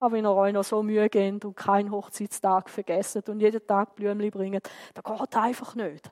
Aber 0.00 0.16
wenn 0.16 0.24
ihr 0.24 0.34
euch 0.34 0.52
noch 0.52 0.64
so 0.64 0.82
Mühe 0.82 1.08
gebt 1.08 1.44
und 1.44 1.56
keinen 1.56 1.90
Hochzeitstag 1.90 2.68
vergessen 2.68 3.22
und 3.28 3.40
jeden 3.40 3.66
Tag 3.66 3.94
Blümchen 3.94 4.30
bringt, 4.30 4.68
dann 4.94 5.16
geht 5.16 5.36
einfach 5.36 5.74
nicht. 5.74 6.10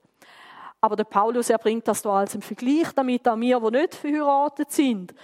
Aber 0.80 0.96
der 0.96 1.04
Paulus, 1.04 1.50
er 1.50 1.58
bringt 1.58 1.86
das 1.86 2.02
da 2.02 2.18
als 2.18 2.34
einen 2.34 2.42
Vergleich, 2.42 2.92
damit 2.94 3.28
auch 3.28 3.36
wir, 3.36 3.60
die 3.60 3.78
nicht 3.78 3.94
verheiratet 3.94 4.72
sind, 4.72 5.14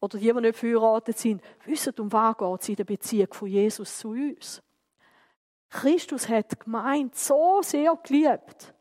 oder 0.00 0.18
die, 0.18 0.32
die 0.32 0.40
nicht 0.40 0.56
verheiratet 0.56 1.18
sind, 1.18 1.42
wissen, 1.64 1.94
um 1.98 2.12
was 2.12 2.36
geht 2.36 2.60
es 2.62 2.68
in 2.68 2.76
der 2.76 2.84
Beziehung 2.84 3.32
von 3.32 3.48
Jesus 3.48 3.98
zu 3.98 4.10
uns. 4.10 4.62
Christus 5.70 6.28
hat 6.28 6.60
gemeint 6.60 7.14
so 7.16 7.60
sehr 7.62 7.94
geliebt. 8.02 8.72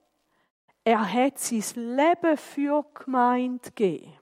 Er 0.84 1.12
hat 1.12 1.38
sein 1.40 1.98
Leben 1.98 2.38
für 2.38 2.86
Gemeinde 2.94 3.72
gegeben. 3.72 4.17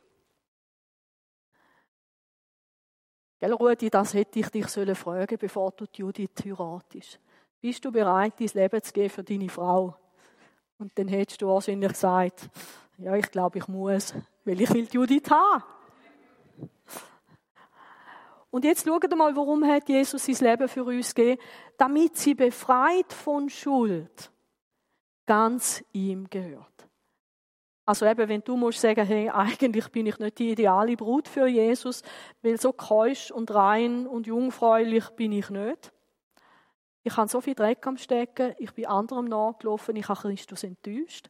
Gell, 3.46 3.54
Rudi, 3.54 3.92
das 3.92 4.16
hätte 4.16 4.40
ich 4.40 4.50
dich 4.50 4.66
fragen 4.66 4.96
sollen 4.96 5.28
bevor 5.40 5.72
du 5.72 5.86
Judith 5.94 6.32
heiratest. 6.44 7.20
Bist 7.62 7.86
du 7.86 7.92
bereit, 7.92 8.34
dein 8.40 8.50
Leben 8.56 8.82
zu 8.82 8.92
geben 8.92 9.10
für 9.12 9.24
deine 9.24 9.50
Frau? 9.50 9.96
Und 10.80 10.98
dann 10.98 11.08
hättest 11.08 11.44
du 11.44 11.48
wahrscheinlich 11.48 11.92
gesagt, 11.92 12.50
ja, 12.98 13.16
ich 13.16 13.30
glaube, 13.30 13.60
ich 13.60 13.68
muss, 13.68 14.16
weil 14.46 14.60
ich 14.60 14.74
will 14.74 14.88
Judith 14.92 15.30
haben. 15.30 15.64
Und 18.50 18.66
jetzt 18.66 18.84
schaut 18.84 19.16
mal, 19.16 19.36
warum 19.36 19.64
hat 19.64 19.90
Jesus 19.90 20.26
sein 20.26 20.38
Leben 20.38 20.68
für 20.68 20.84
uns 20.84 21.14
gegeben? 21.14 21.40
Damit 21.78 22.18
sie 22.18 22.34
befreit 22.34 23.14
von 23.14 23.48
Schuld 23.48 24.32
ganz 25.28 25.84
ihm 25.92 26.28
gehört. 26.32 26.75
Also 27.86 28.08
eben, 28.08 28.28
wenn 28.28 28.44
du 28.44 28.58
musst 28.58 28.82
sagen, 28.82 29.06
hey, 29.06 29.30
eigentlich 29.34 29.90
bin 29.90 30.08
ich 30.08 30.18
nicht 30.18 30.40
die 30.40 30.52
ideale 30.52 30.98
Brut 30.98 31.28
für 31.28 31.48
Jesus, 31.48 32.02
weil 32.42 32.60
so 32.60 32.74
keusch 32.74 33.32
und 33.32 33.54
rein 33.54 34.08
und 34.08 34.28
jungfräulich 34.28 35.10
bin 35.12 35.32
ich 35.32 35.50
nicht. 35.50 35.92
Ich 37.04 37.16
habe 37.16 37.30
so 37.30 37.40
viel 37.40 37.54
Dreck 37.54 37.86
am 37.86 37.98
Stecken, 37.98 38.56
ich 38.58 38.74
bin 38.74 38.88
anderem 38.88 39.26
nachgelaufen, 39.26 39.96
ich 39.96 40.10
habe 40.10 40.20
Christus 40.20 40.64
enttäuscht. 40.64 41.30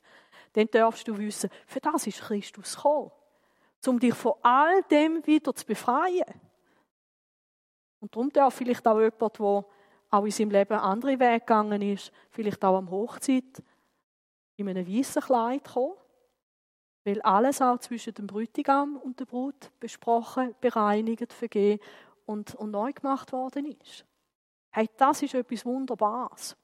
Dann 0.54 0.70
darfst 0.72 1.06
du 1.06 1.18
wissen, 1.18 1.50
für 1.68 1.82
das 1.82 2.08
ist 2.08 2.22
Christus 2.22 2.78
gekommen. 2.78 3.12
Um 3.86 4.00
dich 4.00 4.16
von 4.16 4.34
all 4.42 4.82
dem 4.84 5.28
wieder 5.28 5.54
zu 5.54 5.66
befreien. 5.66 6.24
Und 8.00 8.16
darum 8.16 8.32
darf 8.32 8.56
vielleicht 8.56 8.88
auch 8.88 9.00
jemand, 9.00 9.38
der 9.38 9.66
auch 10.10 10.26
in 10.26 10.32
seinem 10.32 10.52
Leben 10.52 10.74
andere 10.74 11.20
Wege 11.20 11.40
gegangen 11.42 11.82
ist, 11.82 12.12
vielleicht 12.32 12.64
auch 12.64 12.78
am 12.78 12.90
Hochzeit 12.90 13.62
in 14.56 14.70
einem 14.70 14.88
weißen 14.88 15.22
Kleid 15.22 15.66
kommen. 15.66 15.94
Weil 17.06 17.22
alles 17.22 17.62
auch 17.62 17.78
zwischen 17.78 18.14
dem 18.14 18.28
Bräutigam 18.28 18.98
und 18.98 19.20
der 19.20 19.26
Brut 19.26 19.72
besprochen, 19.80 20.56
bereinigt, 20.60 21.32
vergeben 21.32 21.82
und, 22.26 22.56
und 22.56 22.72
neu 22.72 22.92
gemacht 22.92 23.32
worden 23.32 23.66
ist. 23.66 24.06
Hey, 24.72 24.90
das 24.98 25.22
ist 25.22 25.34
etwas 25.34 25.66
Wunderbares. 25.66 26.58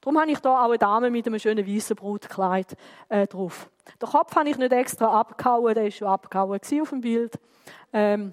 Darum 0.00 0.18
habe 0.18 0.30
ich 0.30 0.38
da 0.38 0.64
auch 0.64 0.68
eine 0.68 0.78
Dame 0.78 1.10
mit 1.10 1.26
einem 1.26 1.38
schönen 1.38 1.66
weißen 1.66 1.94
Brutkleid 1.94 2.76
äh, 3.08 3.26
drauf. 3.26 3.70
Den 4.00 4.08
Kopf 4.08 4.34
habe 4.34 4.48
ich 4.48 4.56
nicht 4.56 4.72
extra 4.72 5.20
abgehauen, 5.20 5.74
der 5.74 5.84
war 5.84 5.90
schon 5.90 6.08
abgehauen 6.08 6.60
auf 6.80 6.90
dem 6.90 7.00
Bild. 7.00 7.38
Ähm, 7.92 8.32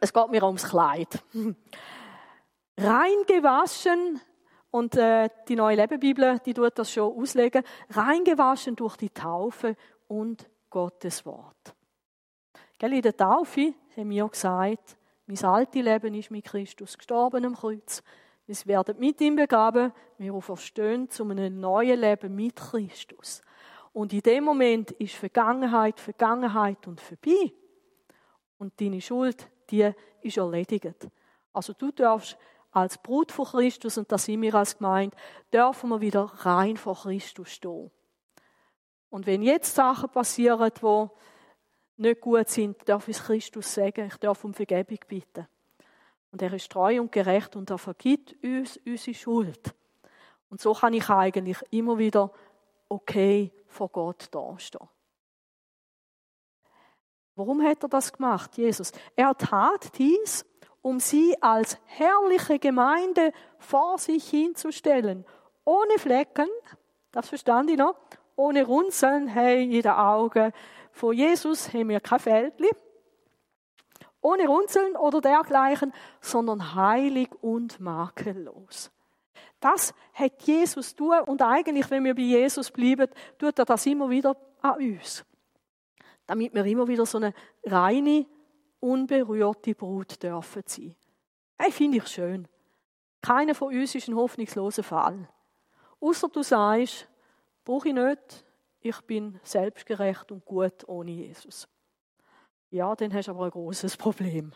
es 0.00 0.12
geht 0.12 0.28
mir 0.28 0.42
ums 0.42 0.68
Kleid. 0.68 1.22
Rein 2.76 3.16
gewaschen, 3.26 4.20
und 4.70 4.96
äh, 4.96 5.28
die 5.48 5.56
neue 5.56 5.76
Lebensbibel, 5.76 6.38
die 6.44 6.54
tut 6.54 6.78
das 6.78 6.92
schon 6.92 7.12
auslegen, 7.12 7.64
rein 7.90 8.24
gewaschen 8.24 8.76
durch 8.76 8.96
die 8.96 9.10
Taufe 9.10 9.76
und 10.06 10.48
Gottes 10.70 11.26
Wort. 11.26 11.74
Gell, 12.78 12.92
in 12.92 13.02
der 13.02 13.16
Taufe 13.16 13.74
haben 13.96 14.10
wir 14.10 14.28
gesagt, 14.28 14.96
mein 15.26 15.44
altes 15.44 15.82
Leben 15.82 16.14
ist 16.14 16.30
mit 16.30 16.46
Christus 16.46 16.96
gestorben 16.96 17.44
am 17.44 17.54
Kreuz. 17.54 18.02
Wir 18.46 18.56
werden 18.64 18.98
mit 18.98 19.20
ihm 19.20 19.36
begraben, 19.36 19.92
wir 20.18 20.40
verstehen 20.40 21.08
zu 21.10 21.24
einem 21.24 21.60
neuen 21.60 22.00
Leben 22.00 22.34
mit 22.34 22.56
Christus. 22.56 23.42
Und 23.92 24.12
in 24.12 24.22
dem 24.22 24.44
Moment 24.44 24.92
ist 24.92 25.14
Vergangenheit, 25.14 26.00
Vergangenheit 26.00 26.86
und 26.86 27.00
vorbei. 27.00 27.52
Und 28.58 28.80
deine 28.80 29.00
Schuld 29.00 29.48
die 29.70 29.92
ist 30.22 30.36
erledigt. 30.36 31.08
Also 31.52 31.72
du 31.72 31.90
darfst 31.92 32.36
als 32.72 32.98
Brut 32.98 33.32
von 33.32 33.46
Christus, 33.46 33.98
und 33.98 34.10
das 34.10 34.24
sind 34.24 34.42
wir 34.42 34.54
als 34.54 34.78
Gemeinde, 34.78 35.16
dürfen 35.52 35.90
wir 35.90 36.00
wieder 36.00 36.22
rein 36.22 36.76
vor 36.76 36.96
Christus 36.96 37.50
stehen. 37.50 37.90
Und 39.10 39.26
wenn 39.26 39.42
jetzt 39.42 39.74
Sachen 39.74 40.08
passieren, 40.08 40.70
die 40.80 41.08
nicht 41.96 42.20
gut 42.20 42.48
sind, 42.48 42.88
darf 42.88 43.08
ich 43.08 43.18
Christus 43.18 43.74
sagen, 43.74 44.06
ich 44.06 44.16
darf 44.16 44.42
um 44.44 44.54
Vergebung 44.54 44.98
bitten. 45.06 45.46
Und 46.32 46.40
er 46.40 46.52
ist 46.52 46.70
treu 46.70 47.00
und 47.00 47.12
gerecht 47.12 47.56
und 47.56 47.68
er 47.70 47.78
vergibt 47.78 48.36
uns 48.42 48.78
unsere 48.86 49.14
Schuld. 49.14 49.74
Und 50.48 50.60
so 50.60 50.72
kann 50.72 50.94
ich 50.94 51.08
eigentlich 51.10 51.58
immer 51.70 51.98
wieder 51.98 52.32
okay 52.88 53.52
vor 53.66 53.88
Gott 53.88 54.28
dastehen. 54.30 54.88
Warum 57.34 57.62
hat 57.62 57.82
er 57.82 57.88
das 57.88 58.12
gemacht, 58.12 58.56
Jesus? 58.56 58.92
Er 59.16 59.36
tat 59.36 59.96
dies, 59.98 60.44
um 60.82 61.00
sie 61.00 61.40
als 61.40 61.78
herrliche 61.86 62.58
Gemeinde 62.58 63.32
vor 63.58 63.98
sich 63.98 64.28
hinzustellen. 64.28 65.24
Ohne 65.64 65.98
Flecken, 65.98 66.48
das 67.12 67.28
verstand 67.28 67.70
ich 67.70 67.76
noch, 67.76 67.96
ohne 68.40 68.64
Runzeln 68.64 69.28
hey, 69.28 69.64
in 69.64 69.82
den 69.82 69.92
Augen. 69.92 70.52
Von 70.92 71.14
Jesus 71.14 71.72
haben 71.72 71.88
wir 71.88 72.00
kein 72.00 72.18
Fältli. 72.18 72.70
Ohne 74.20 74.46
Runzeln 74.46 74.96
oder 74.96 75.20
dergleichen, 75.20 75.92
sondern 76.20 76.74
heilig 76.74 77.30
und 77.40 77.80
makellos. 77.80 78.90
Das 79.60 79.94
hat 80.12 80.42
Jesus 80.42 80.94
tun 80.94 81.20
und 81.26 81.42
eigentlich, 81.42 81.90
wenn 81.90 82.04
wir 82.04 82.14
bei 82.14 82.22
Jesus 82.22 82.70
bleiben, 82.70 83.08
tut 83.38 83.58
er 83.58 83.64
das 83.64 83.86
immer 83.86 84.10
wieder 84.10 84.36
an 84.60 84.76
uns 84.76 85.24
damit 86.30 86.54
wir 86.54 86.64
immer 86.64 86.86
wieder 86.86 87.04
so 87.06 87.18
eine 87.18 87.34
reine, 87.64 88.24
unberührte 88.78 89.74
Brut 89.74 90.22
dürfen 90.22 90.62
sein. 90.64 90.94
Hey, 91.58 91.72
finde 91.72 91.98
ich 91.98 92.06
schön. 92.06 92.46
Keiner 93.20 93.52
von 93.56 93.74
uns 93.74 93.96
ist 93.96 94.06
ein 94.06 94.14
hoffnungsloser 94.14 94.84
Fall. 94.84 95.28
Außer 95.98 96.28
du 96.28 96.44
sagst, 96.44 97.08
brauche 97.64 97.88
ich 97.88 97.94
nicht, 97.94 98.44
ich 98.80 99.00
bin 99.02 99.38
selbstgerecht 99.42 100.32
und 100.32 100.44
gut 100.44 100.86
ohne 100.86 101.10
Jesus. 101.10 101.68
Ja, 102.70 102.94
dann 102.94 103.12
hast 103.12 103.28
du 103.28 103.32
aber 103.32 103.46
ein 103.46 103.50
großes 103.50 103.96
Problem. 103.96 104.52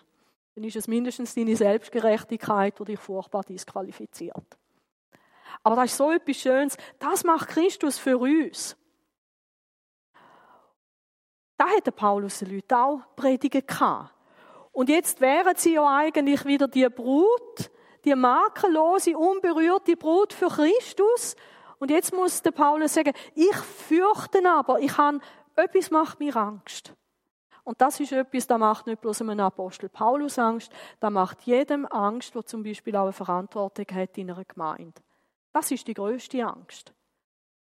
Dann 0.54 0.64
ist 0.64 0.76
es 0.76 0.86
mindestens 0.86 1.34
deine 1.34 1.56
Selbstgerechtigkeit, 1.56 2.78
die 2.78 2.84
dich 2.84 3.00
furchtbar 3.00 3.42
disqualifiziert. 3.42 4.58
Aber 5.62 5.76
das 5.76 5.90
ist 5.90 5.96
so 5.96 6.12
etwas 6.12 6.36
Schönes. 6.36 6.76
Das 6.98 7.24
macht 7.24 7.48
Christus 7.48 7.98
für 7.98 8.18
uns. 8.18 8.76
Da 11.56 11.68
hätte 11.68 11.92
Paulus 11.92 12.38
den 12.38 12.54
Leuten 12.54 12.74
auch 12.74 13.00
predigen 13.16 13.66
können. 13.66 14.10
Und 14.72 14.88
jetzt 14.88 15.20
wären 15.20 15.56
sie 15.56 15.74
ja 15.74 15.98
eigentlich 15.98 16.44
wieder 16.44 16.66
die 16.68 16.88
Brut, 16.88 17.70
die 18.04 18.14
makellose, 18.14 19.16
unberührte 19.16 19.96
Brut 19.96 20.32
für 20.32 20.48
Christus. 20.48 21.36
Und 21.78 21.90
jetzt 21.90 22.12
muss 22.12 22.42
der 22.42 22.52
Paulus 22.52 22.94
sagen, 22.94 23.12
ich 23.34 23.56
fürchte 23.56 24.40
aber, 24.48 24.80
ich 24.80 24.96
habe, 24.96 25.20
etwas 25.56 25.90
macht 25.90 26.20
mir 26.20 26.36
Angst. 26.36 26.92
Und 27.62 27.80
das 27.80 27.98
ist 28.00 28.12
etwas, 28.12 28.46
das 28.46 28.58
macht 28.58 28.86
nicht 28.86 29.00
bloß 29.00 29.22
einem 29.22 29.40
Apostel 29.40 29.88
Paulus 29.88 30.38
Angst, 30.38 30.70
das 31.00 31.10
macht 31.10 31.42
jedem 31.42 31.86
Angst, 31.86 32.34
der 32.34 32.44
zum 32.44 32.62
Beispiel 32.62 32.94
auch 32.96 33.04
eine 33.04 33.12
Verantwortung 33.12 33.86
hat 33.92 34.18
in 34.18 34.30
einer 34.30 34.44
Gemeinde. 34.44 35.00
Das 35.52 35.70
ist 35.70 35.86
die 35.86 35.94
größte 35.94 36.44
Angst 36.44 36.92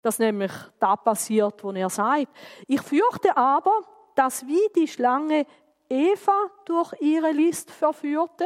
dass 0.08 0.20
nämlich 0.20 0.54
da 0.80 0.96
passiert, 0.96 1.62
wo 1.66 1.72
er 1.72 1.90
sagt. 1.90 2.28
Ich 2.66 2.82
fürchte 2.82 3.36
aber, 3.36 3.82
dass 4.16 4.48
wie 4.48 4.70
die 4.74 4.88
Schlange 4.88 5.46
Eva 5.90 6.50
durch 6.64 6.94
ihre 7.02 7.32
List 7.32 7.72
verführte? 7.72 8.46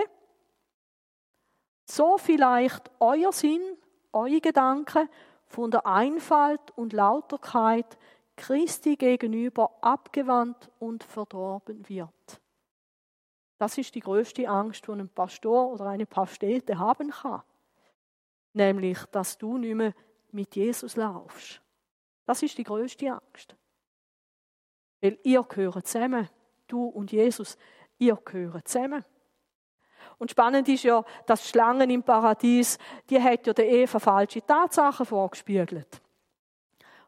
So 1.85 2.17
vielleicht 2.17 2.89
euer 2.99 3.31
Sinn, 3.31 3.61
eure 4.11 4.41
Gedanken 4.41 5.07
von 5.51 5.69
der 5.69 5.85
Einfalt 5.85 6.71
und 6.77 6.93
Lauterkeit 6.93 7.97
Christi 8.35 8.95
gegenüber 8.95 9.77
abgewandt 9.81 10.71
und 10.79 11.03
verdorben 11.03 11.87
wird. 11.87 12.41
Das 13.57 13.77
ist 13.77 13.93
die 13.93 13.99
größte 13.99 14.49
Angst, 14.49 14.87
die 14.87 14.91
ein 14.91 15.09
Pastor 15.09 15.73
oder 15.73 15.87
eine 15.87 16.07
Pastete 16.07 16.79
haben 16.79 17.11
kann. 17.11 17.43
Nämlich, 18.53 18.97
dass 19.11 19.37
du 19.37 19.57
nicht 19.57 19.75
mehr 19.75 19.93
mit 20.31 20.55
Jesus 20.55 20.95
laufst. 20.95 21.61
Das 22.25 22.41
ist 22.41 22.57
die 22.57 22.63
größte 22.63 23.11
Angst. 23.11 23.55
Weil 25.01 25.19
ihr 25.23 25.43
gehört 25.43 25.87
zusammen. 25.87 26.29
Du 26.67 26.85
und 26.85 27.11
Jesus, 27.11 27.57
ihr 27.97 28.15
gehört 28.15 28.67
zusammen. 28.67 29.03
Und 30.21 30.29
spannend 30.29 30.69
ist 30.69 30.83
ja, 30.83 31.03
dass 31.25 31.49
Schlangen 31.49 31.89
im 31.89 32.03
Paradies, 32.03 32.77
die 33.09 33.19
hat 33.19 33.47
ja 33.47 33.53
der 33.53 33.67
Eva 33.67 33.97
falsche 33.97 34.45
Tatsachen 34.45 35.03
vorgespiegelt. 35.03 35.99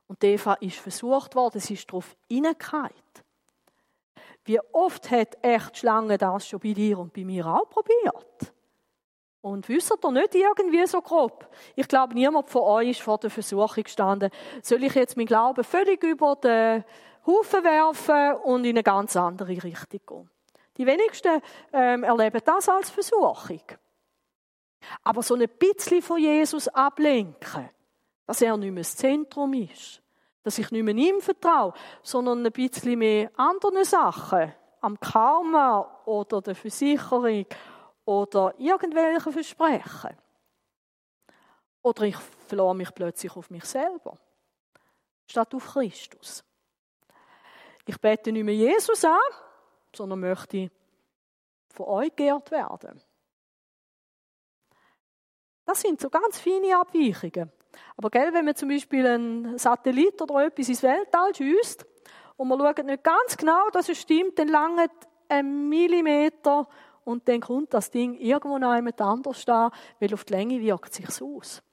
Und 0.08 0.24
Eva 0.24 0.56
ist 0.56 0.78
versucht 0.78 1.36
worden, 1.36 1.62
sie 1.62 1.76
ist 1.76 1.88
darauf 1.88 2.16
hineingefallen. 2.28 2.90
Wie 4.46 4.60
oft 4.72 5.12
hat 5.12 5.38
echt 5.44 5.78
Schlange 5.78 6.18
das 6.18 6.48
schon 6.48 6.60
bei 6.60 6.74
dir 6.74 6.98
und 6.98 7.14
bei 7.14 7.24
mir 7.24 7.46
auch 7.46 7.70
probiert? 7.70 8.52
Und 9.42 9.70
wisst 9.70 9.94
ihr 10.04 10.12
nicht 10.12 10.34
irgendwie 10.34 10.88
so 10.88 11.00
grob? 11.00 11.48
Ich 11.76 11.88
glaube, 11.88 12.16
niemand 12.16 12.50
von 12.50 12.64
euch 12.64 12.90
ist 12.90 13.02
vor 13.02 13.20
der 13.20 13.30
Versuchung 13.30 13.84
gestanden. 13.84 14.32
Soll 14.64 14.84
ich 14.86 14.96
jetzt 14.96 15.18
meinen 15.18 15.28
Glauben 15.28 15.64
völlig 15.64 16.02
über 16.02 16.36
den 16.38 16.84
Haufen 17.28 17.64
werfen 17.64 18.42
und 18.42 18.66
in 18.66 18.72
eine 18.72 18.82
ganz 18.82 19.16
andere 19.16 19.50
Richtung 19.50 20.02
gehen? 20.08 20.33
Die 20.78 20.86
wenigsten 20.86 21.42
ähm, 21.72 22.04
erleben 22.04 22.42
das 22.44 22.68
als 22.68 22.90
Versuchung. 22.90 23.62
Aber 25.04 25.22
so 25.22 25.36
ein 25.36 25.48
bisschen 25.60 26.02
von 26.02 26.20
Jesus 26.20 26.68
ablenken, 26.68 27.70
dass 28.26 28.42
er 28.42 28.58
nicht 28.58 28.72
mehr 28.72 28.84
das 28.84 28.96
Zentrum 28.96 29.54
ist, 29.54 30.02
dass 30.44 30.58
ich 30.58 30.72
nicht 30.72 30.84
mehr 30.84 30.96
ihm 30.96 31.22
vertraue, 31.22 31.74
sondern 32.02 32.46
ein 32.46 32.52
bisschen 32.52 33.00
mehr 33.00 33.32
anderen 33.38 33.86
Sachen, 33.86 34.54
am 34.82 35.00
Karma 35.00 36.02
oder 36.06 36.42
der 36.42 36.56
Versicherung 36.56 37.46
oder 38.06 38.54
irgendwelche 38.58 39.32
Versprechen. 39.32 40.18
Oder 41.82 42.04
ich 42.04 42.18
verlor 42.48 42.74
mich 42.74 42.94
plötzlich 42.94 43.36
auf 43.36 43.50
mich 43.50 43.66
selber, 43.66 44.18
statt 45.26 45.54
auf 45.54 45.66
Christus. 45.74 46.44
Ich 47.86 48.00
bete 48.00 48.32
nicht 48.32 48.44
mehr 48.44 48.56
Jesus 48.56 49.04
an, 49.04 49.18
sondern 49.96 50.20
möchte 50.20 50.72
von 51.70 51.86
euch 51.88 52.16
geehrt 52.16 52.52
werden. 52.52 53.02
Das 55.66 55.82
sind 55.82 56.02
so 56.02 56.10
ganz 56.10 56.40
feine 56.40 56.78
Abweichungen. 56.78 57.52
Aber 57.98 58.10
gell, 58.10 58.34
wenn 58.34 58.46
man 58.46 58.56
zum 58.56 58.70
Beispiel 58.70 59.08
einen 59.08 59.58
Satellit 59.58 60.22
oder 60.22 60.46
etwas 60.46 60.70
ins 60.70 60.84
Weltall 60.84 61.34
schießt 61.34 61.86
und 62.38 62.48
man 62.48 62.60
schaut 62.60 62.86
nicht 62.86 63.04
ganz 63.04 63.38
genau, 63.38 63.70
dass 63.72 63.90
es 63.90 64.00
stimmt, 64.00 64.38
dann 64.38 64.50
langt 64.50 64.92
ein 65.30 65.70
Millimeter 65.70 66.68
und 67.06 67.28
dann 67.28 67.42
kommt 67.42 67.74
das 67.74 67.90
Ding 67.90 68.16
irgendwo 68.16 68.58
noch 68.58 68.76
jemand 68.76 69.02
anders 69.02 69.46
da, 69.46 69.72
weil 70.00 70.14
auf 70.14 70.24
die 70.26 70.34
Länge 70.34 70.62
wirkt 70.62 70.92
es 70.92 70.96
sich 70.98 71.22
aus. 71.22 71.64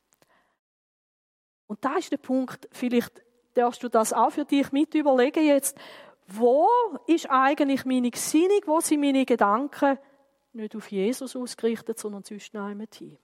Und 1.67 1.85
da 1.85 1.97
ist 1.97 2.11
der 2.11 2.17
Punkt, 2.17 2.69
vielleicht 2.73 3.23
darfst 3.55 3.83
du 3.83 3.89
das 3.89 4.13
auch 4.13 4.31
für 4.31 4.45
dich 4.45 4.73
mit 4.73 4.95
überlegen 4.95 5.45
jetzt, 5.45 5.79
wo 6.33 6.69
ist 7.07 7.29
eigentlich 7.29 7.85
meine 7.85 8.11
Gesinnung, 8.11 8.61
wo 8.67 8.81
sind 8.81 9.01
meine 9.01 9.25
Gedanken? 9.25 9.99
Nicht 10.53 10.77
auf 10.77 10.91
Jesus 10.91 11.37
ausgerichtet, 11.37 11.99
sondern 11.99 12.25
sonst 12.25 12.53
hin. 12.53 13.19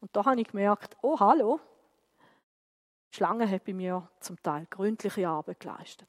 Und 0.00 0.14
da 0.14 0.24
habe 0.24 0.40
ich 0.40 0.48
gemerkt, 0.48 0.96
oh 1.02 1.18
hallo, 1.18 1.60
die 3.10 3.16
Schlange 3.16 3.50
hat 3.50 3.64
bei 3.64 3.72
mir 3.72 4.08
zum 4.20 4.40
Teil 4.42 4.66
gründliche 4.68 5.28
Arbeit 5.28 5.60
geleistet. 5.60 6.08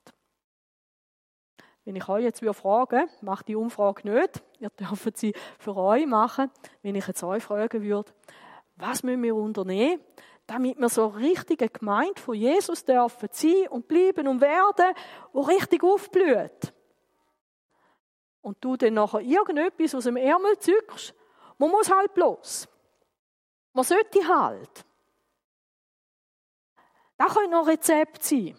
Wenn 1.86 1.96
ich 1.96 2.10
euch 2.10 2.24
jetzt 2.24 2.43
fragen 2.43 3.08
macht 3.22 3.48
die 3.48 3.56
Umfrage 3.56 4.10
nicht, 4.10 4.43
ihr 4.60 4.70
dürft 4.70 5.17
sie 5.17 5.34
für 5.58 5.76
euch 5.78 6.06
machen, 6.06 6.52
wenn 6.82 6.96
ich 6.96 7.08
jetzt 7.08 7.24
euch 7.24 7.43
fragen 7.43 7.82
würde, 7.82 8.12
was 8.76 9.04
müssen 9.04 9.24
wir 9.24 9.36
unternehmen, 9.36 10.02
damit 10.47 10.79
wir 10.79 10.89
so 10.89 11.07
richtige 11.07 11.69
Gemeinde 11.69 12.19
von 12.21 12.36
Jesus 12.36 12.83
dürfen 12.86 13.29
sein 13.31 13.67
und 13.69 13.88
bleiben 13.88 14.27
und 14.27 14.41
werden, 14.41 14.95
wo 15.33 15.41
richtig 15.41 15.83
aufblüht. 15.83 16.73
Und 18.41 18.57
du 18.62 18.77
dann 18.77 18.93
nachher 18.93 19.19
irgendetwas 19.19 19.93
aus 19.93 20.05
dem 20.05 20.15
Ärmel 20.15 20.57
zückst, 20.57 21.13
man 21.57 21.69
muss 21.69 21.91
halt 21.91 22.13
bloß. 22.13 22.67
Man 23.73 23.83
sollte 23.83 24.25
halt. 24.25 24.86
Das 27.17 27.33
könnte 27.33 27.51
noch 27.51 27.63
ein 27.63 27.71
Rezept 27.71 28.23
sein. 28.23 28.57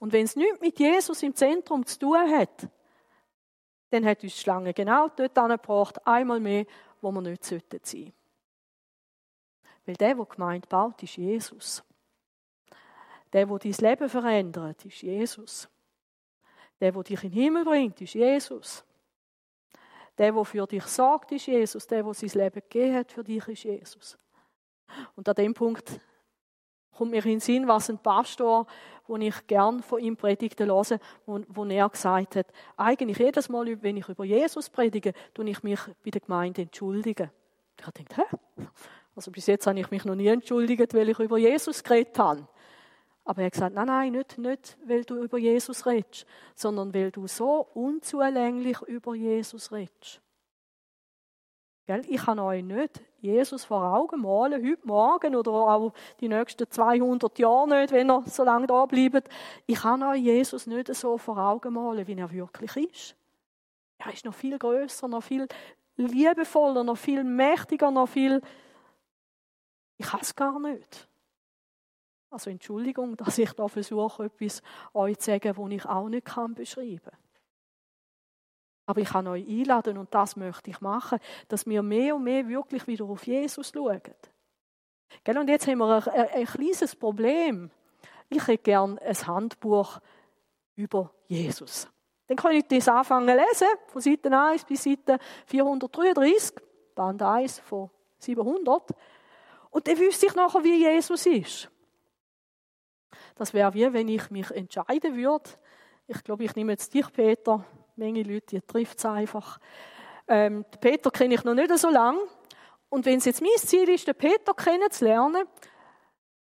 Und 0.00 0.12
wenn 0.12 0.24
es 0.24 0.34
nichts 0.34 0.60
mit 0.60 0.78
Jesus 0.78 1.22
im 1.22 1.34
Zentrum 1.34 1.86
zu 1.86 1.98
tun 1.98 2.30
hat, 2.30 2.68
dann 3.90 4.04
hat 4.04 4.22
uns 4.22 4.34
die 4.34 4.40
Schlange 4.40 4.74
genau 4.74 5.08
dort 5.08 5.38
angebracht, 5.38 6.06
einmal 6.06 6.40
mehr, 6.40 6.66
wo 7.00 7.12
wir 7.12 7.20
nicht 7.20 7.44
sein 7.44 7.62
sollten. 7.70 8.12
Weil 9.88 9.96
der, 9.96 10.14
der 10.16 10.26
gemeint 10.26 10.68
baut, 10.68 11.02
ist 11.02 11.16
Jesus. 11.16 11.82
Der, 13.32 13.46
der 13.46 13.58
dein 13.58 13.72
Leben 13.72 14.08
verändert, 14.10 14.84
ist 14.84 15.00
Jesus. 15.00 15.66
Der, 16.78 16.92
der 16.92 17.02
dich 17.04 17.24
in 17.24 17.30
den 17.30 17.40
Himmel 17.40 17.64
bringt, 17.64 17.98
ist 18.02 18.12
Jesus. 18.12 18.84
Der, 20.18 20.30
der 20.30 20.44
für 20.44 20.66
dich 20.66 20.84
sorgt, 20.84 21.32
ist 21.32 21.46
Jesus. 21.46 21.86
Der, 21.86 22.02
der 22.02 22.12
sein 22.12 22.30
Leben 22.34 22.60
gegeben 22.60 22.96
hat 22.96 23.12
für 23.12 23.24
dich, 23.24 23.48
ist 23.48 23.62
Jesus. 23.64 24.18
Und 25.16 25.26
an 25.26 25.34
dem 25.36 25.54
Punkt 25.54 25.98
kommt 26.92 27.12
mir 27.12 27.24
in 27.24 27.30
den 27.30 27.40
Sinn, 27.40 27.66
was 27.66 27.88
ein 27.88 27.96
Pastor, 27.96 28.66
wo 29.06 29.16
ich 29.16 29.46
gern 29.46 29.82
von 29.82 30.00
ihm 30.00 30.18
predigte 30.18 30.66
höre, 30.66 31.00
wo, 31.24 31.40
wo 31.48 31.64
er 31.64 31.88
gesagt 31.88 32.36
hat, 32.36 32.52
eigentlich 32.76 33.16
jedes 33.16 33.48
Mal, 33.48 33.82
wenn 33.82 33.96
ich 33.96 34.06
über 34.06 34.26
Jesus 34.26 34.68
predige, 34.68 35.14
tue 35.32 35.48
ich 35.48 35.62
mich 35.62 35.80
bei 36.04 36.10
der 36.10 36.20
Gemeinde 36.20 36.60
entschuldigen. 36.60 37.30
Ich 37.78 37.86
habe 37.86 38.04
gedacht, 38.04 38.18
hä? 38.18 38.66
Also 39.18 39.32
bis 39.32 39.48
jetzt 39.48 39.66
habe 39.66 39.80
ich 39.80 39.90
mich 39.90 40.04
noch 40.04 40.14
nie 40.14 40.28
entschuldigt, 40.28 40.94
weil 40.94 41.08
ich 41.08 41.18
über 41.18 41.38
Jesus 41.38 41.82
geredet 41.82 42.16
habe. 42.20 42.46
Aber 43.24 43.40
er 43.40 43.46
hat 43.46 43.52
gesagt, 43.52 43.74
nein, 43.74 43.88
nein, 43.88 44.12
nicht, 44.12 44.38
nicht, 44.38 44.78
weil 44.86 45.02
du 45.02 45.16
über 45.20 45.38
Jesus 45.38 45.84
redest, 45.86 46.24
sondern 46.54 46.94
weil 46.94 47.10
du 47.10 47.26
so 47.26 47.66
unzulänglich 47.74 48.80
über 48.82 49.16
Jesus 49.16 49.72
redest. 49.72 50.20
Gell? 51.88 52.02
Ich 52.06 52.26
kann 52.26 52.38
euch 52.38 52.62
nicht 52.62 53.00
Jesus 53.20 53.64
vor 53.64 53.82
Augen 53.82 54.20
malen, 54.20 54.64
heute 54.64 54.86
Morgen 54.86 55.34
oder 55.34 55.50
auch 55.50 55.92
die 56.20 56.28
nächsten 56.28 56.70
200 56.70 57.40
Jahre 57.40 57.80
nicht, 57.80 57.90
wenn 57.92 58.10
er 58.10 58.22
so 58.24 58.44
lange 58.44 58.68
da 58.68 58.86
bleibt. 58.86 59.28
Ich 59.66 59.80
kann 59.80 60.00
euch 60.04 60.22
Jesus 60.22 60.68
nicht 60.68 60.94
so 60.94 61.18
vor 61.18 61.38
Augen 61.38 61.74
malen, 61.74 62.06
wie 62.06 62.14
er 62.14 62.30
wirklich 62.30 62.76
ist. 62.76 63.16
Er 63.98 64.12
ist 64.12 64.24
noch 64.24 64.34
viel 64.34 64.56
größer, 64.60 65.08
noch 65.08 65.24
viel 65.24 65.48
liebevoller, 65.96 66.84
noch 66.84 66.98
viel 66.98 67.24
mächtiger, 67.24 67.90
noch 67.90 68.08
viel. 68.08 68.40
Ich 69.98 70.06
kann 70.06 70.20
es 70.20 70.34
gar 70.34 70.58
nicht. 70.58 71.08
Also 72.30 72.50
Entschuldigung, 72.50 73.16
dass 73.18 73.38
ich 73.38 73.52
da 73.52 73.68
versuche, 73.68 74.24
etwas 74.24 74.62
euch 74.94 75.18
zu 75.18 75.26
sagen, 75.26 75.56
was 75.56 75.70
ich 75.70 75.86
auch 75.86 76.08
nicht 76.08 76.26
kann 76.26 76.54
beschreiben 76.54 77.00
kann. 77.02 77.18
Aber 78.86 79.00
ich 79.02 79.08
kann 79.10 79.26
euch 79.26 79.46
einladen 79.46 79.98
und 79.98 80.14
das 80.14 80.36
möchte 80.36 80.70
ich 80.70 80.80
machen, 80.80 81.18
dass 81.48 81.66
wir 81.66 81.82
mehr 81.82 82.16
und 82.16 82.24
mehr 82.24 82.48
wirklich 82.48 82.86
wieder 82.86 83.04
auf 83.04 83.26
Jesus 83.26 83.72
schauen. 83.74 84.00
Und 85.26 85.48
jetzt 85.48 85.66
haben 85.66 85.78
wir 85.78 86.06
ein, 86.06 86.08
ein, 86.08 86.28
ein 86.30 86.46
kleines 86.46 86.96
Problem. 86.96 87.70
Ich 88.30 88.46
hätte 88.46 88.62
gerne 88.62 89.00
ein 89.02 89.26
Handbuch 89.26 90.00
über 90.74 91.12
Jesus. 91.26 91.88
Dann 92.26 92.36
kann 92.36 92.52
ich 92.52 92.66
das 92.66 92.88
anfangen 92.88 93.36
lesen, 93.36 93.68
von 93.86 94.00
Seite 94.00 94.30
1 94.30 94.64
bis 94.64 94.84
Seite 94.84 95.18
433, 95.46 96.54
Band 96.94 97.22
1 97.22 97.58
von 97.60 97.90
700. 98.18 98.94
Und 99.70 99.86
dann 99.86 99.98
wüsste 99.98 100.26
ich 100.26 100.34
nachher, 100.34 100.64
wie 100.64 100.84
Jesus 100.84 101.26
ist. 101.26 101.70
Das 103.36 103.54
wäre 103.54 103.74
wie, 103.74 103.92
wenn 103.92 104.08
ich 104.08 104.30
mich 104.30 104.50
entscheiden 104.50 105.16
würde. 105.16 105.50
Ich 106.06 106.22
glaube, 106.24 106.44
ich 106.44 106.54
nehme 106.54 106.72
jetzt 106.72 106.92
dich, 106.92 107.12
Peter, 107.12 107.64
Menge 107.96 108.22
Leute, 108.22 108.56
die 108.56 108.60
trifft 108.60 108.98
es 108.98 109.04
einfach. 109.04 109.58
Ähm, 110.26 110.64
Peter 110.80 111.10
kenne 111.10 111.34
ich 111.34 111.44
noch 111.44 111.54
nicht 111.54 111.76
so 111.78 111.90
lange. 111.90 112.20
Und 112.88 113.04
wenn 113.06 113.18
es 113.18 113.24
jetzt 113.24 113.42
mein 113.42 113.50
Ziel 113.56 113.88
ist, 113.88 114.06
den 114.06 114.14
Peter 114.14 114.54
kennenzulernen, 114.54 115.44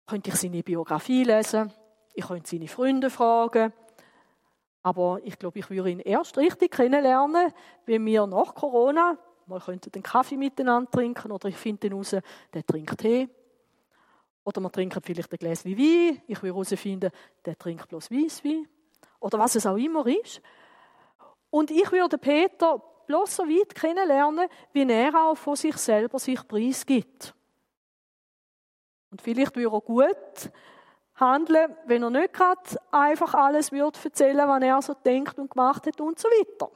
könnte 0.06 0.30
ich 0.30 0.36
seine 0.36 0.63
Biografie 0.63 1.23
lesen, 1.23 1.71
ich 2.13 2.26
könnte 2.26 2.49
seine 2.49 2.67
Freunde 2.67 3.10
fragen, 3.10 3.73
aber 4.82 5.19
ich 5.23 5.38
glaube, 5.39 5.60
ich 5.60 5.69
würde 5.69 5.89
ihn 5.89 5.99
erst 5.99 6.38
richtig 6.38 6.71
kennenlernen, 6.71 7.54
wenn 7.86 8.06
wir 8.06 8.28
nach 8.28 8.54
Corona 8.54 9.17
mal 9.47 9.60
könnten 9.60 9.91
den 9.91 10.03
Kaffee 10.03 10.38
miteinander 10.38 10.89
trinken 10.89 11.32
oder 11.32 11.49
ich 11.49 11.58
finde 11.58 11.82
den 11.82 11.93
raus, 11.93 12.15
der 12.53 12.65
trinkt 12.65 12.97
Tee. 12.99 13.29
Oder 14.43 14.62
wir 14.62 14.71
trinken 14.71 15.01
vielleicht 15.01 15.32
ein 15.32 15.38
Gläschen 15.38 15.77
Wein. 15.77 16.21
Ich 16.27 16.41
will 16.43 16.51
herausfinden, 16.51 17.12
der 17.45 17.58
trinkt 17.58 17.88
bloß 17.88 18.12
Weisswein. 18.12 18.67
Oder 19.19 19.39
was 19.39 19.56
es 19.56 19.65
auch 19.65 19.77
immer 19.77 20.06
ist. 20.06 20.41
Und 21.49 21.71
ich 21.71 21.89
würde 21.91 22.17
Peter 22.17 22.82
bloß 23.08 23.36
so 23.36 23.43
weit 23.43 23.75
kennenlernen, 23.75 24.49
wie 24.73 24.89
er 24.89 25.15
auch 25.15 25.36
von 25.36 25.56
sich 25.56 25.77
selber 25.77 26.19
sich 26.19 26.45
preisgibt. 26.47 27.34
Und 29.12 29.21
vielleicht 29.21 29.56
würde 29.56 29.75
er 29.75 29.82
gut 29.82 30.51
handeln, 31.15 31.75
wenn 31.86 32.03
er 32.03 32.10
nicht 32.10 32.34
gerade 32.34 32.62
einfach 32.91 33.34
alles 33.36 33.71
würde 33.71 33.99
erzählen, 34.03 34.47
was 34.47 34.63
er 34.63 34.82
so 34.82 34.93
denkt 34.93 35.38
und 35.38 35.51
gemacht 35.51 35.86
hat 35.86 36.01
und 36.01 36.19
so 36.19 36.27
weiter. 36.27 36.71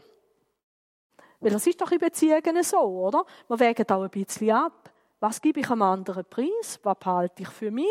Weil 1.40 1.52
das 1.52 1.68
ist 1.68 1.80
doch 1.80 1.92
in 1.92 2.00
Beziehungen 2.00 2.64
so, 2.64 2.80
oder? 2.80 3.26
Wir 3.48 3.60
wägen 3.60 3.90
auch 3.90 4.02
ein 4.02 4.10
bisschen 4.10 4.52
ab. 4.52 4.92
Was 5.20 5.42
gebe 5.42 5.60
ich 5.60 5.70
einem 5.70 5.82
anderen 5.82 6.26
Preis? 6.26 6.80
Was 6.84 6.98
behalte 7.00 7.44
ich 7.44 7.50
für 7.50 7.72
mich? 7.72 7.86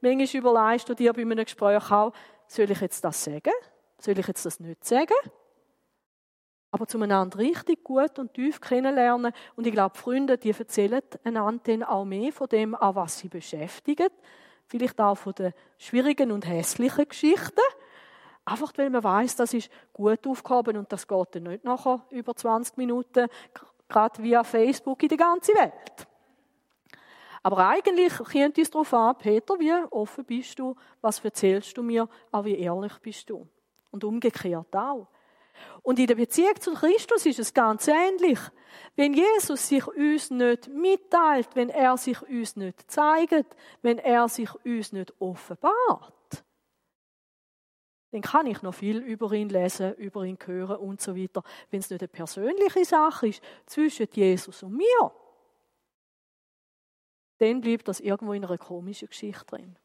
Manchmal 0.00 0.42
überlegst 0.42 0.88
du 0.88 0.94
dir 0.94 1.12
bei 1.12 1.22
einem 1.22 1.38
Gespräch 1.38 1.90
auch, 1.90 2.12
soll 2.46 2.70
ich 2.70 2.80
jetzt 2.80 3.04
das 3.04 3.24
sagen? 3.24 3.52
Soll 3.98 4.18
ich 4.18 4.26
jetzt 4.26 4.44
das 4.44 4.60
nicht 4.60 4.84
sagen? 4.84 5.14
Aber 6.70 6.86
zum 6.86 7.02
einander 7.02 7.38
richtig 7.38 7.82
gut 7.82 8.18
und 8.18 8.34
tief 8.34 8.60
kennenlernen. 8.60 9.32
Und 9.56 9.66
ich 9.66 9.72
glaube, 9.72 9.96
Freunde, 9.96 10.36
die 10.36 10.50
erzählen 10.50 11.02
einander 11.24 11.62
dann 11.64 11.82
auch 11.82 12.04
mehr 12.04 12.32
von 12.32 12.48
dem, 12.48 12.74
auch 12.74 12.94
was 12.94 13.18
sie 13.18 13.28
beschäftigt. 13.28 14.12
Vielleicht 14.66 15.00
auch 15.00 15.14
von 15.14 15.32
den 15.34 15.54
schwierigen 15.78 16.30
und 16.30 16.46
hässlichen 16.46 17.08
Geschichten. 17.08 17.60
Einfach 18.48 18.72
weil 18.76 18.88
man 18.88 19.04
weiß, 19.04 19.36
das 19.36 19.52
ist 19.52 19.70
gut 19.92 20.26
aufgehoben 20.26 20.78
und 20.78 20.90
das 20.90 21.06
geht 21.06 21.34
dann 21.34 21.42
nicht 21.42 21.64
nachher 21.64 22.00
über 22.10 22.34
20 22.34 22.78
Minuten, 22.78 23.28
gerade 23.86 24.22
via 24.22 24.42
Facebook 24.42 25.02
in 25.02 25.08
die 25.10 25.16
ganze 25.18 25.52
Welt. 25.52 26.06
Aber 27.42 27.68
eigentlich 27.68 28.16
kommt 28.16 28.56
es 28.56 28.70
darauf 28.70 28.94
an, 28.94 29.18
Peter, 29.18 29.58
wie 29.58 29.72
offen 29.90 30.24
bist 30.24 30.58
du, 30.58 30.74
was 31.02 31.22
erzählst 31.22 31.76
du 31.76 31.82
mir, 31.82 32.08
auch 32.32 32.44
wie 32.44 32.58
ehrlich 32.58 32.98
bist 33.00 33.28
du. 33.28 33.46
Und 33.90 34.04
umgekehrt 34.04 34.74
auch. 34.74 35.08
Und 35.82 35.98
in 35.98 36.06
der 36.06 36.14
Beziehung 36.14 36.58
zu 36.58 36.72
Christus 36.72 37.26
ist 37.26 37.38
es 37.38 37.52
ganz 37.52 37.86
ähnlich. 37.88 38.38
Wenn 38.96 39.12
Jesus 39.12 39.68
sich 39.68 39.86
uns 39.86 40.30
nicht 40.30 40.68
mitteilt, 40.68 41.48
wenn 41.54 41.68
er 41.68 41.98
sich 41.98 42.20
uns 42.22 42.56
nicht 42.56 42.90
zeigt, 42.90 43.56
wenn 43.82 43.98
er 43.98 44.28
sich 44.28 44.48
uns 44.64 44.92
nicht 44.92 45.12
offenbart, 45.18 46.12
dann 48.10 48.22
kann 48.22 48.46
ich 48.46 48.62
noch 48.62 48.74
viel 48.74 48.98
über 48.98 49.32
ihn 49.32 49.48
lesen, 49.48 49.94
über 49.94 50.24
ihn 50.24 50.38
hören 50.44 50.76
und 50.76 51.00
so 51.00 51.14
weiter. 51.16 51.42
Wenn 51.70 51.80
es 51.80 51.90
nicht 51.90 52.00
eine 52.00 52.08
persönliche 52.08 52.84
Sache 52.84 53.28
ist 53.28 53.42
zwischen 53.66 54.08
Jesus 54.12 54.62
und 54.62 54.76
mir, 54.76 55.12
dann 57.38 57.60
bleibt 57.60 57.88
das 57.88 58.00
irgendwo 58.00 58.32
in 58.32 58.44
einer 58.44 58.58
komischen 58.58 59.08
Geschichte 59.08 59.44
drin. 59.44 59.76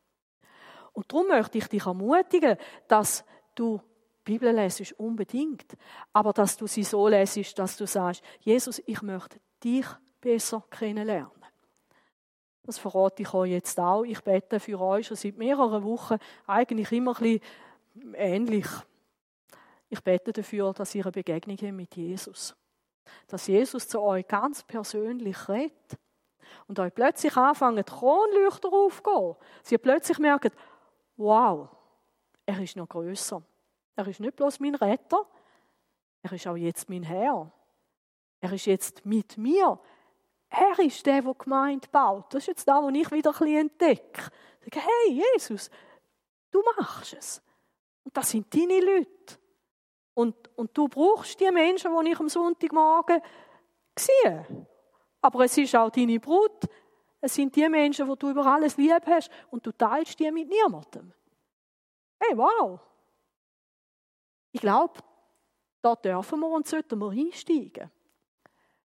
Und 0.93 1.11
darum 1.11 1.27
möchte 1.27 1.57
ich 1.57 1.67
dich 1.67 1.85
ermutigen, 1.85 2.57
dass 2.87 3.25
du 3.55 3.81
die 4.25 4.33
Bibel 4.33 4.53
lesest, 4.53 4.93
unbedingt. 4.93 5.75
Aber 6.13 6.31
dass 6.33 6.55
du 6.55 6.67
sie 6.67 6.83
so 6.83 7.07
lesest, 7.07 7.59
dass 7.59 7.75
du 7.75 7.85
sagst, 7.85 8.23
Jesus, 8.39 8.81
ich 8.85 9.01
möchte 9.01 9.39
dich 9.63 9.85
besser 10.21 10.63
kennenlernen. 10.69 11.31
Das 12.63 12.77
verrate 12.77 13.23
ich 13.23 13.33
euch 13.33 13.51
jetzt 13.51 13.77
auch. 13.77 14.03
Ich 14.03 14.21
bete 14.21 14.59
für 14.59 14.79
euch 14.79 15.07
schon 15.07 15.17
seit 15.17 15.37
mehreren 15.37 15.83
Wochen 15.83 16.15
eigentlich 16.47 16.91
immer 16.93 17.11
ein 17.17 17.21
bisschen 17.21 17.41
ähnlich. 18.13 18.67
Ich 19.89 20.01
bete 20.03 20.33
dafür, 20.33 20.73
dass 20.73 20.95
ihr 20.95 21.05
eine 21.05 21.11
Begegnung 21.11 21.75
mit 21.75 21.95
Jesus. 21.95 22.55
Dass 23.27 23.47
Jesus 23.47 23.87
zu 23.87 24.01
euch 24.01 24.27
ganz 24.27 24.63
persönlich 24.63 25.47
redet 25.47 25.97
und 26.67 26.79
euch 26.79 26.93
plötzlich 26.93 27.35
anfangen, 27.37 27.83
Kronleuchter 27.85 28.71
aufzugehen. 28.71 29.35
Sie 29.61 29.77
plötzlich 29.77 30.17
merken, 30.19 30.51
wow, 31.17 31.69
er 32.45 32.59
ist 32.59 32.75
noch 32.75 32.89
größer. 32.89 33.41
Er 33.95 34.07
ist 34.07 34.19
nicht 34.19 34.35
bloß 34.35 34.59
mein 34.59 34.75
Retter, 34.75 35.25
er 36.23 36.31
ist 36.31 36.47
auch 36.47 36.55
jetzt 36.55 36.89
mein 36.89 37.03
Herr. 37.03 37.51
Er 38.39 38.53
ist 38.53 38.65
jetzt 38.65 39.05
mit 39.05 39.37
mir. 39.37 39.79
Er 40.49 40.79
ist 40.79 41.05
der, 41.05 41.21
der 41.21 41.33
Gemeinde 41.33 41.87
baut. 41.89 42.33
Das 42.33 42.43
ist 42.43 42.47
jetzt 42.47 42.67
da, 42.67 42.81
wo 42.81 42.89
ich 42.89 43.11
wieder 43.11 43.31
ein 43.31 43.39
bisschen 43.39 43.69
entdecke. 43.69 44.31
Ich 44.61 44.73
sage, 44.73 44.87
hey, 44.87 45.23
Jesus, 45.33 45.69
du 46.51 46.63
machst 46.77 47.13
es. 47.13 47.42
Und 48.03 48.15
das 48.15 48.29
sind 48.29 48.53
deine 48.53 48.79
Leute. 48.79 49.37
Und, 50.13 50.35
und 50.57 50.77
du 50.77 50.87
brauchst 50.87 51.39
die 51.39 51.49
Menschen, 51.51 51.91
die 52.03 52.11
ich 52.11 52.19
am 52.19 52.29
Sonntagmorgen 52.29 53.21
sehe. 53.97 54.67
Aber 55.21 55.45
es 55.45 55.57
ist 55.57 55.75
auch 55.75 55.89
deine 55.89 56.19
Brut. 56.19 56.65
Es 57.21 57.35
sind 57.35 57.55
die 57.55 57.67
Menschen, 57.69 58.07
die 58.07 58.15
du 58.17 58.29
über 58.29 58.45
alles 58.45 58.77
lieb 58.77 59.05
hast 59.07 59.31
und 59.49 59.65
du 59.65 59.71
teilst 59.71 60.19
die 60.19 60.29
mit 60.31 60.49
niemandem. 60.49 61.13
Hey, 62.19 62.37
wow! 62.37 62.79
Ich 64.51 64.61
glaube, 64.61 64.99
da 65.81 65.95
dürfen 65.95 66.39
wir 66.39 66.49
und 66.49 66.67
sollten 66.67 66.99
wir 66.99 67.09
einsteigen. 67.09 67.89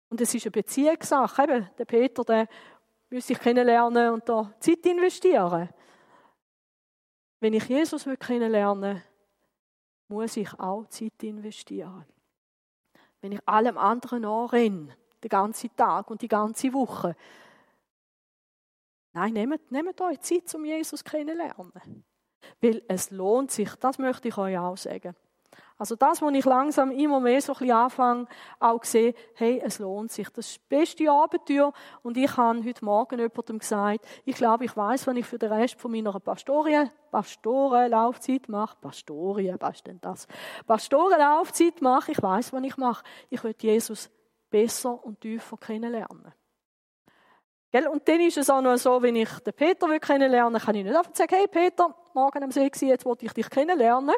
Und 0.10 0.20
es 0.20 0.34
ist 0.34 0.46
eine 0.46 0.52
Beziehungssache. 0.52 1.44
Eben, 1.44 1.70
der 1.78 1.86
Peter, 1.86 2.24
der 2.24 2.48
muss 3.10 3.28
sich 3.28 3.40
kennenlernen 3.40 4.14
und 4.14 4.28
da 4.28 4.54
Zeit 4.60 4.86
investieren. 4.86 5.70
Wenn 7.42 7.54
ich 7.54 7.68
Jesus 7.68 8.08
kennenlernen 8.20 8.96
will, 8.96 9.04
muss 10.08 10.38
ich 10.38 10.54
auch 10.60 10.86
Zeit 10.88 11.24
investieren. 11.24 12.06
Wenn 13.20 13.32
ich 13.32 13.48
allem 13.48 13.78
anderen 13.78 14.26
anrenne, 14.26 14.96
den 15.24 15.30
ganzen 15.30 15.76
Tag 15.76 16.10
und 16.12 16.22
die 16.22 16.28
ganze 16.28 16.72
Woche. 16.72 17.16
Nein, 19.14 19.34
nehmt, 19.34 19.72
nehmt 19.72 20.00
euch 20.02 20.20
Zeit, 20.22 20.54
um 20.54 20.66
Jesus 20.66 21.04
kennenzulernen. 21.04 22.06
Weil 22.62 22.84
es 22.88 23.10
lohnt 23.10 23.52
sich, 23.52 23.74
das 23.76 23.98
möchte 23.98 24.28
ich 24.28 24.38
euch 24.38 24.58
auch 24.58 24.78
sagen. 24.78 25.16
Also 25.78 25.96
das, 25.96 26.22
wo 26.22 26.30
ich 26.30 26.46
langsam 26.46 26.92
immer 26.92 27.20
mehr 27.20 27.42
so 27.42 27.54
ein 27.54 27.60
bisschen 27.60 27.76
anfange, 27.76 28.28
auch 28.60 28.84
sehe, 28.84 29.16
hey, 29.34 29.62
es 29.66 29.80
lohnt 29.80 30.12
sich. 30.12 30.30
Das 30.30 30.48
ist 30.48 30.58
das 30.58 30.68
beste 30.70 31.10
Abenteuer. 31.10 31.74
Und 32.04 32.18
ich 32.18 32.38
habe 32.38 32.64
heute 32.64 32.86
Morgen 32.86 33.20
jemandem 33.20 33.60
gesagt, 33.60 34.06
ich 34.24 34.36
glaube, 34.36 34.66
ich 34.66 34.78
weiß, 34.78 35.08
wenn 35.08 35.18
ich 35.18 35.26
für 35.26 35.40
den 35.40 35.52
Rest 35.52 35.80
von 35.80 35.92
meiner 35.92 36.20
Pastorien, 36.20 36.92
Pastorenlaufzeit 37.10 38.48
mache, 38.48 38.78
Pastorien, 38.80 39.58
was 39.60 39.78
ist 39.78 39.88
denn 39.88 40.00
das? 40.02 40.28
Pastorenlaufzeit 40.68 41.82
mache, 41.82 42.12
ich 42.12 42.22
weiß, 42.22 42.54
was 42.54 42.64
ich 42.64 42.78
mache. 42.78 43.04
Ich 43.30 43.44
will 43.44 43.56
Jesus 43.60 44.12
besser 44.52 45.04
und 45.04 45.20
tiefer 45.20 45.58
kennenlernen. 45.58 46.32
Gell? 47.72 47.88
Und 47.88 48.08
dann 48.08 48.20
ist 48.20 48.38
es 48.38 48.50
auch 48.50 48.62
noch 48.62 48.78
so, 48.78 49.02
wenn 49.02 49.16
ich 49.16 49.30
den 49.40 49.54
Peter 49.54 49.88
kennenlernen 50.00 50.54
will, 50.54 50.62
kann 50.62 50.76
ich 50.76 50.84
nicht 50.84 50.96
einfach 50.96 51.16
sagen, 51.16 51.36
hey 51.36 51.48
Peter, 51.48 51.96
morgen 52.14 52.44
am 52.44 52.52
6 52.52 52.82
jetzt 52.82 53.06
wollte 53.06 53.26
ich 53.26 53.34
dich 53.34 53.50
kennenlernen. 53.50 54.16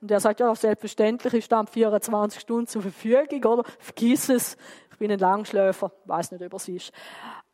Und 0.00 0.10
er 0.10 0.20
sagt, 0.20 0.40
ja, 0.40 0.54
selbstverständlich 0.54 1.34
ist 1.34 1.52
dann 1.52 1.66
24 1.66 2.40
Stunden 2.40 2.66
zur 2.66 2.82
Verfügung, 2.82 3.44
oder? 3.44 3.64
Vergiss 3.78 4.28
es. 4.30 4.56
Ich 4.90 4.98
bin 4.98 5.10
ein 5.12 5.18
Langschläfer. 5.18 5.92
Weiß 6.06 6.32
nicht, 6.32 6.42
ob 6.42 6.54
es 6.54 6.68
ist. 6.68 6.92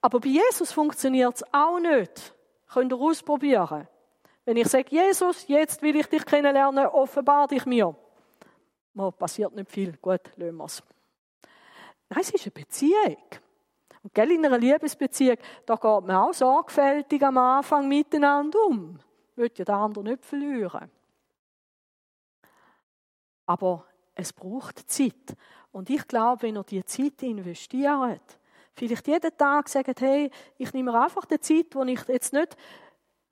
Aber 0.01 0.21
bei 0.21 0.29
Jesus 0.29 0.73
funktioniert 0.73 1.35
es 1.35 1.45
auch 1.53 1.81
nicht. 1.81 2.35
Könnt 2.73 2.93
ihr 2.93 2.99
ausprobieren. 2.99 3.89
Wenn 4.45 4.57
ich 4.57 4.69
sage, 4.69 4.87
Jesus, 4.91 5.49
jetzt 5.49 5.83
will 5.83 5.97
ich 5.97 6.07
dich 6.07 6.25
kennenlernen, 6.25 6.87
offenbar 6.87 7.49
dich 7.49 7.67
mir. 7.67 7.97
Mal 8.95 9.11
passiert 9.11 9.55
nicht 9.55 9.71
viel. 9.71 9.97
Gut, 9.97 10.21
lassen 10.37 10.57
wir 10.57 10.65
es. 10.65 10.83
Nein, 12.09 12.21
es 12.21 12.31
ist 12.31 12.45
eine 12.45 12.53
Beziehung. 12.53 13.17
Und 14.05 14.15
gell, 14.15 14.31
in 14.31 14.47
einer 14.47 14.59
Liebesbeziehung, 14.59 15.37
da 15.67 15.75
geht 15.75 15.83
man 15.83 16.13
auch 16.13 16.33
sorgfältig 16.33 17.21
am 17.25 17.39
Anfang 17.39 17.89
miteinander 17.89 18.59
um. 18.69 19.01
Will 19.35 19.51
ja 19.57 19.65
der 19.65 19.75
andere 19.75 20.05
nicht 20.05 20.25
verlieren. 20.25 20.91
Aber 23.47 23.87
es 24.15 24.33
braucht 24.33 24.91
Zeit. 24.91 25.37
Und 25.73 25.91
ich 25.91 26.07
glaube, 26.07 26.43
wenn 26.43 26.57
ihr 26.57 26.65
die 26.65 26.85
Zeit 26.85 27.23
investiert, 27.23 28.39
vielleicht 28.75 29.07
jeden 29.07 29.37
Tag 29.37 29.69
sagt, 29.69 30.01
hey, 30.01 30.31
ich 30.59 30.73
nehme 30.73 30.93
mir 30.93 31.03
einfach 31.03 31.25
die 31.25 31.41
Zeit, 31.41 31.75
wo 31.75 31.85
ich 31.85 32.03
jetzt 32.09 32.33
nicht 32.33 32.57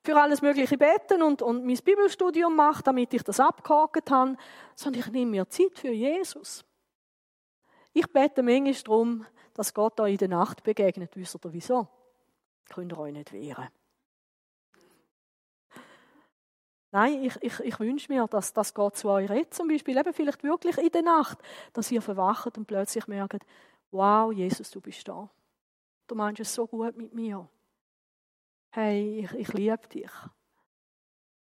für 0.03 0.15
alles 0.19 0.41
Mögliche 0.41 0.77
beten 0.77 1.23
und, 1.23 1.41
und 1.41 1.65
mein 1.65 1.77
Bibelstudium 1.77 2.55
mache, 2.55 2.83
damit 2.83 3.13
ich 3.13 3.23
das 3.23 3.39
abgehakt 3.39 4.11
habe, 4.11 4.37
sondern 4.75 5.01
ich 5.01 5.11
nehme 5.11 5.31
mir 5.31 5.49
Zeit 5.49 5.77
für 5.77 5.91
Jesus. 5.91 6.63
Ich 7.91 8.07
bete 8.11 8.43
manchmal 8.43 8.73
darum, 8.73 9.25
dass 9.53 9.73
Gott 9.73 9.99
euch 9.99 10.13
in 10.13 10.17
der 10.17 10.27
Nacht 10.27 10.63
begegnet. 10.63 11.15
Wisst 11.15 11.43
ihr 11.43 11.53
wieso? 11.53 11.87
Könnt 12.69 12.91
ihr 12.91 12.97
euch 12.99 13.13
nicht 13.13 13.33
wehren. 13.33 13.69
Nein, 16.95 17.25
ich, 17.25 17.35
ich, 17.41 17.59
ich 17.59 17.77
wünsche 17.81 18.09
mir, 18.09 18.25
dass, 18.25 18.53
dass 18.53 18.73
Gott 18.73 18.95
zu 18.95 19.09
euch 19.09 19.29
redet, 19.29 19.53
zum 19.53 19.67
Beispiel 19.67 19.97
eben 19.97 20.13
vielleicht 20.13 20.41
wirklich 20.43 20.77
in 20.77 20.89
der 20.93 21.01
Nacht, 21.01 21.37
dass 21.73 21.91
ihr 21.91 22.01
verwacht 22.01 22.57
und 22.57 22.67
plötzlich 22.67 23.05
merkt, 23.07 23.45
wow, 23.91 24.31
Jesus, 24.31 24.71
du 24.71 24.79
bist 24.79 25.05
da. 25.05 25.29
Du 26.07 26.15
meinst 26.15 26.39
es 26.39 26.55
so 26.55 26.65
gut 26.65 26.95
mit 26.95 27.13
mir. 27.13 27.49
Hey, 28.69 29.25
ich, 29.25 29.33
ich 29.33 29.53
liebe 29.53 29.85
dich. 29.89 30.09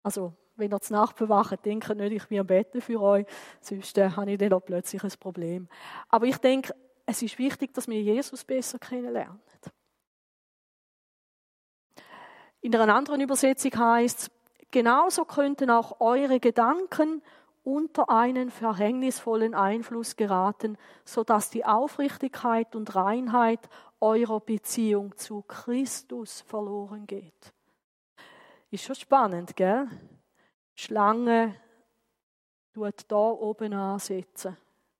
Also, 0.02 0.32
wenn 0.56 0.72
ihr 0.72 0.80
zur 0.80 0.96
Nacht 0.96 1.14
bewacht, 1.14 1.64
denkt 1.64 1.94
nicht, 1.94 2.12
ich 2.12 2.26
bin 2.26 2.40
am 2.40 2.46
Betten 2.48 2.80
für 2.80 3.00
euch, 3.00 3.26
sonst 3.60 3.96
äh, 3.98 4.10
habe 4.10 4.32
ich 4.32 4.38
dann 4.38 4.52
auch 4.52 4.64
plötzlich 4.64 5.04
ein 5.04 5.12
Problem. 5.20 5.68
Aber 6.08 6.26
ich 6.26 6.38
denke, 6.38 6.74
es 7.06 7.22
ist 7.22 7.38
wichtig, 7.38 7.72
dass 7.72 7.86
wir 7.86 8.02
Jesus 8.02 8.42
besser 8.42 8.80
kennenlernen. 8.80 9.40
In 12.62 12.74
einer 12.74 12.96
anderen 12.96 13.20
Übersetzung 13.20 13.70
heißt 13.78 14.18
es, 14.22 14.30
genauso 14.70 15.24
könnten 15.24 15.70
auch 15.70 16.00
eure 16.00 16.40
Gedanken 16.40 17.22
unter 17.64 18.08
einen 18.08 18.50
verhängnisvollen 18.50 19.54
Einfluss 19.54 20.14
geraten, 20.14 20.78
so 21.04 21.24
dass 21.24 21.50
die 21.50 21.64
Aufrichtigkeit 21.64 22.76
und 22.76 22.94
Reinheit 22.94 23.68
eurer 24.00 24.40
Beziehung 24.40 25.16
zu 25.16 25.42
Christus 25.42 26.42
verloren 26.42 27.06
geht. 27.06 27.52
Ist 28.70 28.84
schon 28.84 28.94
spannend, 28.94 29.56
gell? 29.56 29.88
Schlange 30.74 31.56
tut 32.72 33.04
da 33.08 33.16
oben 33.16 33.72
ansetzen, 33.72 34.56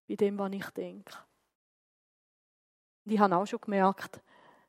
bei 0.09 0.17
dem, 0.17 0.39
was 0.39 0.53
ich 0.53 0.71
denke. 0.71 1.15
Und 3.05 3.13
ich 3.13 3.19
habe 3.21 3.37
auch 3.37 3.47
schon 3.47 3.61
gemerkt, 3.61 4.21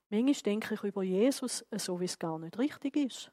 manchmal 0.10 0.34
denke 0.34 0.74
ich 0.76 0.84
über 0.84 1.02
Jesus 1.02 1.66
so, 1.72 2.00
wie 2.00 2.06
es 2.06 2.20
gar 2.20 2.38
nicht 2.38 2.60
richtig 2.60 2.96
ist. 2.98 3.32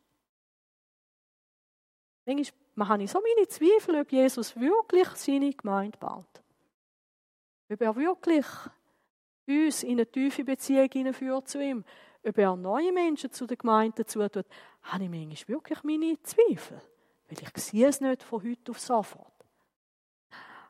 Manchmal 2.26 2.88
habe 2.88 3.02
ich 3.02 3.10
so 3.10 3.20
meine 3.20 3.46
Zweifel, 3.48 4.00
ob 4.00 4.10
Jesus 4.10 4.58
wirklich 4.58 5.08
seine 5.10 5.52
Gemeinde 5.52 5.98
baut. 5.98 6.42
Ob 7.70 7.80
er 7.80 7.96
wirklich 7.96 8.46
uns 9.46 9.82
in 9.82 9.92
eine 9.92 10.06
tiefe 10.06 10.44
Beziehung 10.44 10.88
hineinführt 10.90 11.48
zu 11.48 11.62
ihm. 11.62 11.84
Ob 12.26 12.38
er 12.38 12.56
neue 12.56 12.92
Menschen 12.92 13.30
zu 13.30 13.46
der 13.46 13.58
Gemeinde 13.58 14.06
zutut, 14.06 14.46
habe 14.82 15.04
ich 15.04 15.10
manchmal 15.10 15.56
wirklich 15.56 15.82
meine 15.82 16.20
Zweifel. 16.22 16.80
Weil 17.28 17.38
ich 17.42 17.62
sehe 17.62 17.86
es 17.86 18.00
nicht 18.00 18.22
von 18.22 18.42
heute 18.42 18.70
auf 18.70 18.78
sofort. 18.78 19.32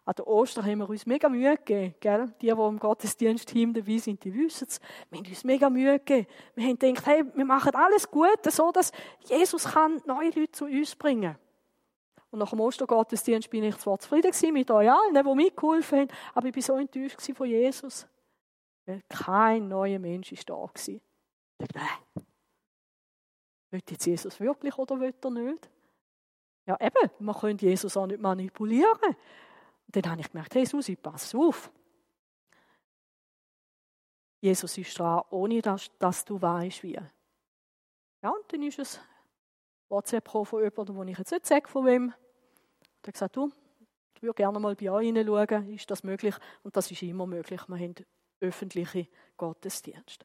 An 0.07 0.15
der 0.17 0.27
Ostern 0.27 0.67
haben 0.67 0.79
wir 0.79 0.91
uns 0.91 1.07
mega 1.07 1.29
Mühe 1.31 1.57
gegeben. 1.57 1.95
Gell? 1.99 2.35
Die, 2.43 2.47
die 2.47 2.51
im 2.51 2.79
Gottesdienst-Team 2.79 3.73
dabei 3.73 3.97
sind, 3.97 4.23
die 4.23 4.35
wissen 4.35 4.67
es. 4.69 4.79
Wir 5.09 5.19
haben 5.19 5.27
uns 5.27 5.45
mega 5.45 5.71
Mühe 5.71 5.99
gegeben. 5.99 6.27
Wir 6.55 6.69
haben 6.69 6.79
gedacht, 6.79 7.07
hey, 7.07 7.25
wir 7.35 7.45
machen 7.45 7.75
alles 7.75 8.11
gut, 8.11 8.39
so 8.51 8.71
dass 8.71 8.93
Jesus 9.27 9.65
kann 9.65 10.03
neue 10.05 10.31
Leute 10.31 10.53
zu 10.53 10.67
uns 10.67 10.95
bringen 10.95 11.33
kann. 11.33 11.44
Und 12.35 12.41
nach 12.41 12.51
dem 12.51 12.59
Ostergottesdienst 12.59 13.49
bin 13.49 13.63
ich 13.63 13.77
zwar 13.77 13.97
zufrieden 14.01 14.33
mit 14.53 14.69
euch 14.69 14.91
allen, 14.91 15.15
die 15.15 15.35
mitgeholfen 15.37 16.01
haben, 16.01 16.09
aber 16.35 16.49
ich 16.49 16.57
war 16.57 16.63
so 16.63 16.77
enttäuscht 16.77 17.21
von 17.33 17.47
Jesus. 17.47 18.09
Weil 18.87 19.03
kein 19.09 19.69
neuer 19.69 20.01
Mensch 20.01 20.33
war 20.33 20.67
da. 20.67 20.73
Ich 20.75 21.01
dachte, 21.59 21.79
äh, 21.79 22.21
will 23.71 23.83
jetzt 23.89 24.05
Jesus 24.05 24.41
wirklich 24.41 24.77
oder 24.77 24.99
will 24.99 25.15
er 25.23 25.31
nicht? 25.31 25.71
Ja, 26.67 26.77
eben, 26.81 27.09
man 27.21 27.37
könnte 27.37 27.67
Jesus 27.67 27.97
auch 27.97 28.09
nicht 28.09 28.21
manipulieren. 28.21 28.99
Und 29.05 29.17
dann 29.95 30.11
habe 30.11 30.21
ich 30.21 30.33
gemerkt, 30.33 30.57
hey 30.57 30.67
Susi, 30.67 30.97
pass 30.97 31.37
auf. 31.37 31.71
Jesus 34.41 34.77
ist 34.77 34.99
dran, 34.99 35.23
ohne 35.31 35.63
dass, 35.63 35.89
dass 36.01 36.25
du 36.25 36.43
weißt, 36.43 36.83
wie. 36.83 36.95
Ja, 38.23 38.31
und 38.31 38.53
dann 38.53 38.63
ist 38.65 38.81
es 38.81 39.01
WhatsApp 39.89 40.29
von 40.29 40.65
jemandem, 40.65 40.97
wo 40.97 41.05
ich 41.05 41.17
jetzt 41.17 41.31
nicht 41.31 41.47
sage, 41.47 41.69
von 41.69 41.87
wem. 41.87 42.13
Der 43.05 43.09
hat 43.09 43.15
gesagt, 43.15 43.37
du, 43.37 43.51
ich 44.15 44.23
würde 44.23 44.35
gerne 44.35 44.59
mal 44.59 44.75
bei 44.75 44.91
euch 44.91 45.07
hineinschauen, 45.07 45.75
ist 45.75 45.91
das 45.91 46.03
möglich? 46.03 46.35
Und 46.63 46.77
das 46.77 46.91
ist 46.91 47.03
immer 47.03 47.27
möglich. 47.27 47.61
Wir 47.69 47.79
haben 47.79 47.95
öffentliche 48.41 49.09
Gottesdienst. 49.37 50.25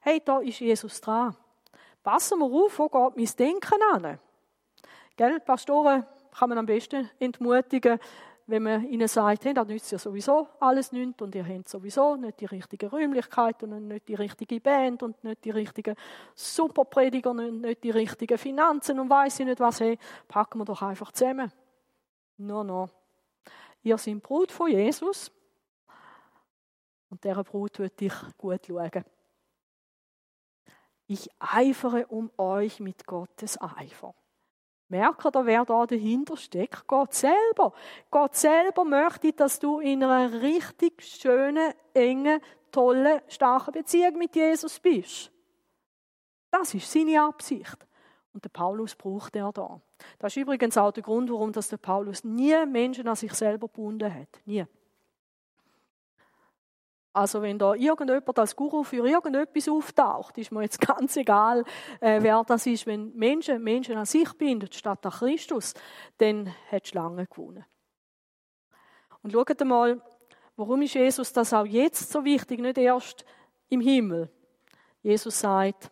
Hey, 0.00 0.22
da 0.24 0.40
ist 0.40 0.60
Jesus 0.60 1.00
dran. 1.00 1.36
Passen 2.02 2.38
wir 2.38 2.46
auf, 2.46 2.78
wo 2.78 2.88
geht 2.88 3.16
mein 3.16 3.36
Denken 3.36 3.82
an? 3.92 4.18
Gell, 5.16 5.40
Pastoren 5.40 6.06
kann 6.36 6.48
man 6.48 6.58
am 6.58 6.66
besten 6.66 7.10
entmutigen, 7.18 7.98
wenn 8.46 8.62
man 8.64 8.84
ihnen 8.88 9.06
sagt, 9.08 9.44
hey, 9.44 9.54
das 9.54 9.66
nützt 9.66 9.92
ja 9.92 9.98
sowieso 9.98 10.48
alles 10.58 10.90
nichts 10.92 11.22
und 11.22 11.34
ihr 11.34 11.46
habt 11.46 11.68
sowieso 11.68 12.16
nicht 12.16 12.40
die 12.40 12.46
richtigen 12.46 12.90
Räumlichkeiten 12.90 13.72
und 13.72 13.88
nicht 13.88 14.08
die 14.08 14.14
richtige 14.14 14.60
Band 14.60 15.02
und 15.02 15.22
nicht 15.22 15.44
die 15.44 15.50
richtigen 15.50 15.94
Superprediger 16.34 17.30
und 17.30 17.60
nicht 17.60 17.84
die 17.84 17.90
richtigen 17.90 18.38
Finanzen 18.38 18.98
und 18.98 19.08
weiß 19.08 19.40
ich 19.40 19.46
nicht 19.46 19.60
was, 19.60 19.80
hey, 19.80 19.98
packen 20.26 20.58
wir 20.58 20.64
doch 20.64 20.82
einfach 20.82 21.12
zusammen. 21.12 21.52
No, 22.42 22.64
no. 22.64 22.88
Ihr 23.82 23.98
seid 23.98 24.22
Brut 24.22 24.50
von 24.50 24.70
Jesus 24.70 25.30
und 27.08 27.22
dieser 27.22 27.44
Brut 27.44 27.78
wird 27.78 28.00
dich 28.00 28.14
gut 28.36 28.66
schauen. 28.66 29.04
Ich 31.06 31.28
eifere 31.38 32.06
um 32.06 32.30
euch 32.38 32.80
mit 32.80 33.06
Gottes 33.06 33.60
Eifer. 33.60 34.14
Merkt 34.88 35.24
ihr, 35.24 35.46
wer 35.46 35.64
da 35.64 35.86
dahinter 35.86 36.36
steckt? 36.36 36.86
Gott 36.86 37.14
selber. 37.14 37.72
Gott 38.10 38.34
selber 38.34 38.84
möchte, 38.84 39.32
dass 39.32 39.58
du 39.58 39.80
in 39.80 40.02
einer 40.02 40.42
richtig 40.42 41.02
schönen, 41.02 41.72
engen, 41.94 42.40
tollen, 42.70 43.20
starken 43.28 43.72
Beziehung 43.72 44.18
mit 44.18 44.34
Jesus 44.34 44.80
bist. 44.80 45.30
Das 46.50 46.74
ist 46.74 46.90
seine 46.90 47.22
Absicht. 47.22 47.86
Und 48.32 48.44
der 48.44 48.48
Paulus 48.50 48.94
braucht 48.94 49.36
er 49.36 49.52
da. 49.52 49.80
Das 50.18 50.34
ist 50.34 50.42
übrigens 50.42 50.78
auch 50.78 50.92
der 50.92 51.02
Grund, 51.02 51.30
warum 51.30 51.52
der 51.52 51.76
Paulus 51.76 52.24
nie 52.24 52.54
Menschen 52.66 53.06
an 53.06 53.16
sich 53.16 53.34
selber 53.34 53.68
gebunden 53.68 54.12
hat. 54.12 54.40
Nie. 54.46 54.64
Also 57.14 57.42
wenn 57.42 57.58
da 57.58 57.74
irgendjemand 57.74 58.38
als 58.38 58.56
Guru 58.56 58.82
für 58.82 59.06
irgendetwas 59.06 59.68
auftaucht, 59.68 60.38
ist 60.38 60.50
mir 60.50 60.62
jetzt 60.62 60.80
ganz 60.86 61.16
egal, 61.16 61.64
äh, 62.00 62.22
wer 62.22 62.42
das 62.44 62.66
ist. 62.66 62.86
Wenn 62.86 63.14
Menschen 63.14 63.62
Menschen 63.62 63.96
an 63.96 64.06
sich 64.06 64.32
bindet, 64.32 64.74
statt 64.74 65.04
an 65.04 65.12
Christus, 65.12 65.74
dann 66.16 66.54
hat 66.70 66.86
die 66.86 66.88
Schlange 66.88 67.26
gewonnen. 67.26 67.66
Und 69.22 69.32
schaut 69.32 69.60
mal, 69.64 70.00
warum 70.56 70.82
ist 70.82 70.94
Jesus 70.94 71.32
das 71.32 71.52
auch 71.52 71.66
jetzt 71.66 72.10
so 72.10 72.24
wichtig, 72.24 72.60
nicht 72.60 72.78
erst 72.78 73.26
im 73.68 73.80
Himmel? 73.80 74.30
Jesus 75.02 75.38
sagt, 75.38 75.91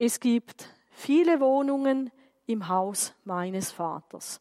es 0.00 0.18
gibt 0.18 0.66
viele 0.90 1.40
Wohnungen 1.40 2.10
im 2.46 2.68
Haus 2.68 3.14
meines 3.24 3.70
Vaters. 3.70 4.40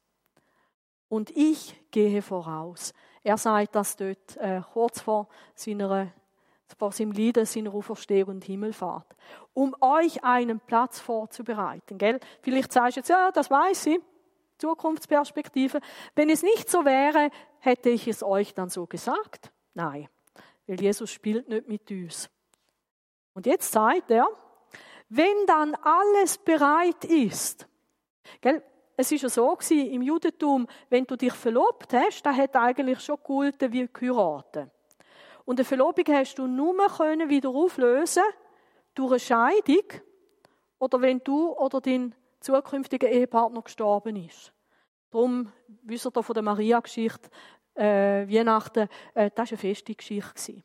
Und 1.09 1.31
ich 1.31 1.75
gehe 1.91 2.21
voraus. 2.21 2.93
Er 3.23 3.37
sagt 3.37 3.75
das 3.75 3.97
dort 3.97 4.37
äh, 4.37 4.61
kurz 4.73 5.01
vor 5.01 5.27
seiner 5.53 6.11
vor 6.77 6.91
seinem 6.91 7.11
Lied, 7.11 7.45
seiner 7.47 7.73
Auferstehung 7.73 8.35
und 8.35 8.43
Himmelfahrt, 8.43 9.15
um 9.55 9.75
euch 9.81 10.23
einen 10.23 10.59
Platz 10.59 10.99
vorzubereiten. 10.99 11.97
Gell? 11.97 12.19
Vielleicht 12.41 12.71
sagst 12.71 12.95
du 12.95 12.99
jetzt, 12.99 13.09
ja, 13.09 13.31
das 13.31 13.49
weiß 13.49 13.87
ich, 13.87 13.99
Zukunftsperspektive. 14.59 15.81
Wenn 16.13 16.29
es 16.29 16.43
nicht 16.43 16.69
so 16.69 16.85
wäre, 16.85 17.31
hätte 17.57 17.89
ich 17.89 18.07
es 18.07 18.21
euch 18.21 18.53
dann 18.53 18.69
so 18.69 18.85
gesagt. 18.85 19.51
Nein, 19.73 20.07
weil 20.67 20.79
Jesus 20.79 21.11
spielt 21.11 21.49
nicht 21.49 21.67
mit 21.67 21.89
uns. 21.89 22.29
Und 23.33 23.47
jetzt 23.47 23.71
sagt 23.71 24.11
er, 24.11 24.27
wenn 25.09 25.45
dann 25.47 25.75
alles 25.75 26.37
bereit 26.37 27.03
ist, 27.05 27.67
gell? 28.41 28.63
Es 29.01 29.13
ist 29.13 29.21
ja 29.21 29.29
so 29.29 29.55
gewesen, 29.55 29.91
im 29.91 30.01
Judentum, 30.01 30.67
wenn 30.89 31.05
du 31.05 31.15
dich 31.15 31.31
verlobt 31.31 31.93
hast, 31.93 32.21
da 32.21 32.35
hat 32.35 32.53
eigentlich 32.57 32.99
schon 32.99 33.15
gegolten 33.15 33.71
wie 33.71 33.87
geheiratet. 33.87 34.69
Und 35.45 35.57
eine 35.57 35.63
Verlobung 35.63 36.03
hast 36.09 36.35
du 36.35 36.47
nur 36.47 36.75
können 36.87 37.29
wieder 37.29 37.47
auflösen 37.47 38.23
durch 38.93 39.11
eine 39.11 39.19
Scheidung 39.21 40.01
oder 40.79 41.01
wenn 41.01 41.19
du 41.23 41.53
oder 41.53 41.79
dein 41.79 42.13
zukünftiger 42.41 43.07
Ehepartner 43.07 43.61
gestorben 43.61 44.17
ist. 44.17 44.51
Darum 45.11 45.51
wisst 45.83 46.05
ihr 46.05 46.23
von 46.23 46.33
der 46.33 46.43
Maria-Geschichte, 46.43 47.29
äh, 47.75 48.27
Weihnachten, 48.27 48.89
äh, 49.13 49.31
das 49.33 49.51
war 49.51 49.57
eine 49.57 49.57
feste 49.57 49.95
Geschichte. 49.95 50.61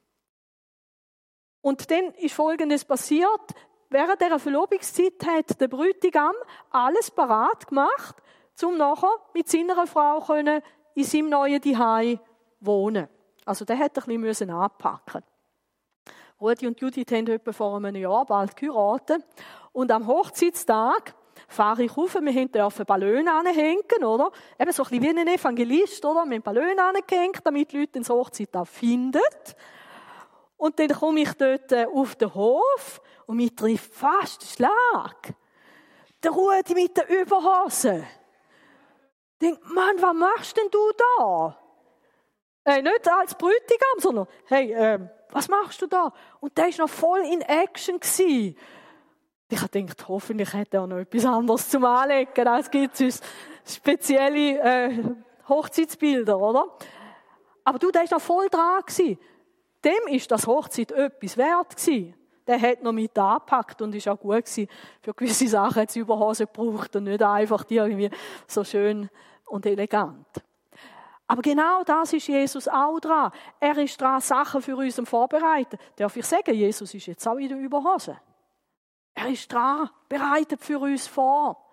Und 1.61 1.91
dann 1.91 2.13
ist 2.15 2.35
Folgendes 2.35 2.85
passiert. 2.85 3.55
Während 3.95 4.21
dieser 4.21 4.41
Verlobungszeit 4.41 5.25
hat 5.25 5.61
der 5.61 5.69
Bräutigam 5.69 6.35
alles 6.71 7.13
parat 7.13 7.69
gemacht, 7.69 8.17
um 8.65 8.77
nachher 8.77 9.21
mit 9.33 9.49
seiner 9.49 9.87
Frau 9.87 10.21
in 10.97 11.05
seinem 11.05 11.29
neuen 11.29 11.63
Zuhause 11.63 12.19
wohnen. 12.59 13.07
Also 13.45 13.65
der 13.65 13.77
hätte 13.77 14.03
ein 14.05 14.21
bisschen 14.21 14.51
anpacken 14.51 15.23
Rudi 16.41 16.67
und 16.67 16.81
Judith 16.81 17.13
haben 17.13 17.29
etwa 17.29 17.53
vor 17.53 17.77
einem 17.77 17.95
Jahr 17.95 18.27
bald 18.27 18.57
geheiratet. 18.57 19.25
Und 19.71 19.93
am 19.93 20.09
Hochzeitstag 20.09 21.15
fahre 21.47 21.85
ich 21.85 21.97
rauf, 21.97 22.17
wir 22.21 22.49
dürfen 22.49 22.87
Ballone 22.87 23.33
anhängen, 23.33 24.03
oder? 24.05 24.33
Eben 24.59 24.73
so 24.73 24.83
ein 24.83 24.89
bisschen 24.89 25.05
wie 25.05 25.21
ein 25.21 25.29
Evangelist, 25.29 26.05
oder? 26.05 26.25
Wir 26.25 26.35
haben 26.35 26.43
Ballone 26.43 26.83
angehängt, 26.83 27.43
damit 27.45 27.71
die 27.71 27.79
Leute 27.79 27.99
ins 27.99 28.11
Hochzeit 28.11 28.57
auch 28.57 28.67
finden. 28.67 29.21
Und 30.57 30.81
dann 30.81 30.89
komme 30.89 31.21
ich 31.21 31.33
dort 31.35 31.71
äh, 31.71 31.87
auf 31.87 32.17
den 32.17 32.35
Hof 32.35 33.01
und 33.27 33.37
mich 33.37 33.55
trifft 33.55 33.95
fast 33.95 34.45
Schlag. 34.45 35.35
Der 36.23 36.31
Rudi 36.31 36.75
mit 36.75 36.97
der 36.97 37.09
Überhose. 37.09 38.05
Denk, 39.41 39.59
Mann, 39.71 40.01
was 40.01 40.15
machst 40.15 40.57
denn 40.57 40.69
du 40.71 40.79
da? 40.97 41.59
Äh, 42.65 42.83
nicht 42.83 43.09
als 43.11 43.35
Brütigam, 43.35 43.99
sondern, 43.99 44.27
hey, 44.47 44.73
äh, 44.73 44.99
was 45.31 45.49
machst 45.49 45.83
du 45.83 45.87
da? 45.87 46.13
Und 46.41 46.57
der 46.57 46.67
war 46.67 46.87
noch 46.87 46.89
voll 46.89 47.21
in 47.21 47.43
Action. 47.43 48.01
Gewesen. 48.01 48.57
Ich 49.51 49.61
habe 49.61 49.69
gedacht, 49.69 50.09
hoffentlich 50.09 50.53
hat 50.53 50.73
er 50.73 50.87
noch 50.87 50.99
etwas 50.99 51.27
anderes 51.27 51.69
zum 51.69 51.85
Anlegen. 51.85 52.47
Es 52.47 52.71
gibt 52.71 52.97
sonst 52.97 53.23
spezielle 53.67 54.59
äh, 54.61 55.05
Hochzeitsbilder, 55.49 56.39
oder? 56.39 56.77
Aber 57.65 57.79
du, 57.79 57.91
der 57.91 58.03
war 58.03 58.19
noch 58.19 58.25
voll 58.25 58.49
dran. 58.49 58.83
Gewesen. 58.87 59.19
Dem 59.85 60.15
ist 60.15 60.31
das 60.31 60.47
Hochzeit 60.47 60.93
etwas 60.93 61.37
wert 61.37 61.77
gewesen. 61.77 62.15
Der 62.47 62.61
hat 62.61 62.83
noch 62.83 62.93
mit 62.93 63.19
angepackt 63.19 63.81
und 63.83 63.95
ist 63.95 64.09
auch 64.09 64.19
gut 64.19 64.45
gewesen. 64.45 64.69
Für 65.01 65.15
gewisse 65.15 65.49
Sachen 65.49 65.83
hat 65.83 65.89
es 65.89 65.97
Überhose 65.97 66.47
gebraucht 66.47 66.95
und 66.97 67.05
nicht 67.05 67.23
einfach 67.23 67.65
die 67.65 67.77
irgendwie 67.77 68.11
so 68.47 68.65
schön 68.65 69.09
und 69.47 69.65
elegant. 69.67 70.27
Aber 71.27 71.41
genau 71.41 71.83
das 71.85 72.13
ist 72.13 72.29
Jesus 72.29 72.69
auch 72.69 73.01
dran. 73.01 73.31
Er 73.59 73.79
ist 73.79 73.99
dran, 74.01 74.21
Sachen 74.21 74.61
für 74.61 74.77
uns 74.77 75.01
vorbereiten. 75.05 75.79
Darf 75.97 76.17
ich 76.17 76.27
sagen, 76.27 76.55
Jesus 76.55 76.93
ist 76.93 77.07
jetzt 77.07 77.27
auch 77.27 77.37
in 77.37 77.49
der 77.49 77.59
Überhose. 77.59 78.19
Er 79.15 79.29
ist 79.29 79.51
dran, 79.51 79.89
bereitet 80.09 80.61
für 80.61 80.79
uns 80.79 81.07
vor. 81.07 81.65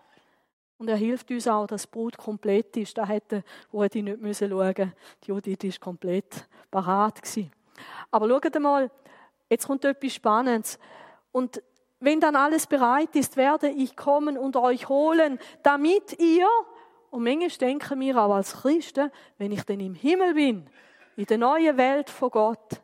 Und 0.77 0.87
er 0.87 0.95
hilft 0.95 1.29
uns 1.29 1.47
auch, 1.47 1.67
dass 1.67 1.83
das 1.83 1.91
Brot 1.91 2.17
komplett 2.17 2.77
ist. 2.77 2.97
Da 2.97 3.05
hätte 3.05 3.43
Rudi 3.73 4.01
nicht 4.01 4.19
müssen 4.19 4.49
schauen. 4.49 4.93
Die 5.23 5.27
Judith 5.27 5.63
ist 5.63 5.79
komplett 5.79 6.47
parat. 6.71 7.21
Aber 8.09 8.27
schaut 8.27 8.55
einmal, 8.55 8.89
jetzt 9.51 9.67
kommt 9.67 9.85
etwas 9.85 10.13
Spannendes. 10.13 10.79
Und 11.31 11.61
wenn 11.99 12.19
dann 12.19 12.35
alles 12.35 12.65
bereit 12.65 13.15
ist, 13.15 13.37
werde 13.37 13.69
ich 13.69 13.95
kommen 13.95 14.37
und 14.37 14.55
euch 14.55 14.89
holen, 14.89 15.37
damit 15.61 16.19
ihr, 16.19 16.47
und 17.11 17.23
manchmal 17.23 17.49
denken 17.49 17.99
wir 17.99 18.17
auch 18.17 18.33
als 18.33 18.61
Christen, 18.61 19.11
wenn 19.37 19.51
ich 19.51 19.63
denn 19.63 19.81
im 19.81 19.93
Himmel 19.93 20.33
bin, 20.33 20.69
in 21.17 21.25
der 21.25 21.37
neuen 21.37 21.77
Welt 21.77 22.09
von 22.09 22.31
Gott, 22.31 22.81